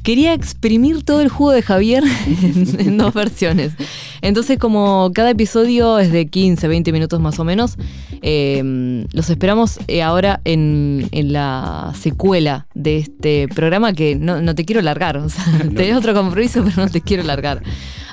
quería 0.01 0.33
exprimir 0.33 1.03
todo 1.03 1.21
el 1.21 1.29
jugo 1.29 1.51
de 1.51 1.61
Javier 1.61 2.03
en, 2.79 2.97
dos 2.97 3.13
versiones. 3.13 3.73
Entonces, 4.21 4.57
como 4.57 5.11
cada 5.13 5.31
episodio 5.31 5.99
es 5.99 6.11
de 6.11 6.27
15, 6.27 6.67
20 6.67 6.91
minutos 6.91 7.19
más 7.19 7.39
o 7.39 7.43
menos, 7.43 7.75
eh, 8.21 9.05
los 9.11 9.29
esperamos 9.29 9.79
eh, 9.87 10.01
ahora 10.01 10.41
en, 10.45 11.09
la 11.11 11.93
secuela 11.99 12.67
de 12.73 12.97
este 12.97 13.47
programa 13.47 13.93
que 13.93 14.15
no, 14.15 14.55
te 14.55 14.65
quiero 14.65 14.81
largar. 14.81 15.17
O 15.17 15.29
sea, 15.29 15.43
tenés 15.75 15.95
otro 15.95 16.13
compromiso, 16.13 16.63
pero 16.63 16.83
no 16.83 16.89
te 16.89 17.01
quiero 17.01 17.23
largar. 17.23 17.61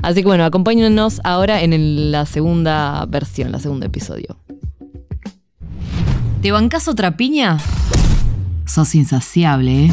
Así 0.02 0.22
que 0.22 0.26
bueno, 0.26 0.44
acompáñenos 0.44 1.20
ahora 1.24 1.62
en 1.62 2.10
la 2.10 2.26
segunda 2.26 3.06
versión, 3.06 3.52
la 3.52 3.58
segundo 3.58 3.86
episodio. 3.86 4.38
¿Te 6.42 6.52
bancas 6.52 6.88
otra 6.88 7.16
piña? 7.16 7.58
Sos 8.64 8.94
insaciable, 8.94 9.86
¿eh? 9.86 9.92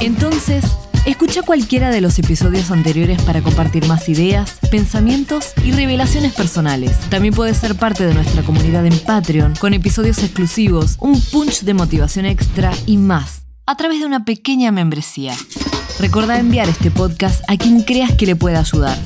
Entonces, 0.00 0.64
escucha 1.04 1.42
cualquiera 1.42 1.90
de 1.90 2.00
los 2.00 2.18
episodios 2.18 2.70
anteriores 2.70 3.20
para 3.22 3.42
compartir 3.42 3.86
más 3.86 4.08
ideas, 4.08 4.58
pensamientos 4.70 5.52
y 5.62 5.72
revelaciones 5.72 6.32
personales. 6.32 6.98
También 7.10 7.34
puedes 7.34 7.58
ser 7.58 7.74
parte 7.74 8.06
de 8.06 8.14
nuestra 8.14 8.42
comunidad 8.42 8.86
en 8.86 8.98
Patreon, 8.98 9.54
con 9.56 9.74
episodios 9.74 10.18
exclusivos, 10.18 10.96
un 11.00 11.20
punch 11.20 11.62
de 11.62 11.74
motivación 11.74 12.26
extra 12.26 12.72
y 12.86 12.96
más, 12.96 13.42
a 13.66 13.76
través 13.76 14.00
de 14.00 14.06
una 14.06 14.24
pequeña 14.24 14.72
membresía. 14.72 15.34
Recuerda 16.00 16.38
enviar 16.38 16.68
este 16.68 16.90
podcast 16.90 17.42
a 17.48 17.56
quien 17.56 17.82
creas 17.82 18.12
que 18.12 18.26
le 18.26 18.36
pueda 18.36 18.60
ayudar. 18.60 18.98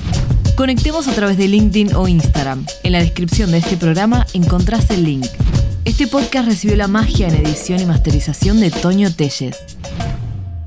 Conectemos 0.57 1.07
a 1.09 1.13
través 1.13 1.37
de 1.37 1.49
LinkedIn 1.49 1.95
o 1.95 2.09
Instagram. 2.09 2.65
En 2.83 2.93
la 2.93 3.01
descripción 3.01 3.51
de 3.51 3.59
este 3.59 3.77
programa 3.77 4.27
encontrás 4.33 4.91
el 4.91 5.05
link. 5.05 5.27
Este 5.85 6.07
podcast 6.07 6.49
recibió 6.49 6.77
la 6.77 6.89
magia 6.89 7.29
en 7.29 7.35
edición 7.35 7.81
y 7.81 7.87
masterización 7.87 8.61
de 8.61 8.71
Toño 8.71 9.13
Telles. 9.13 9.57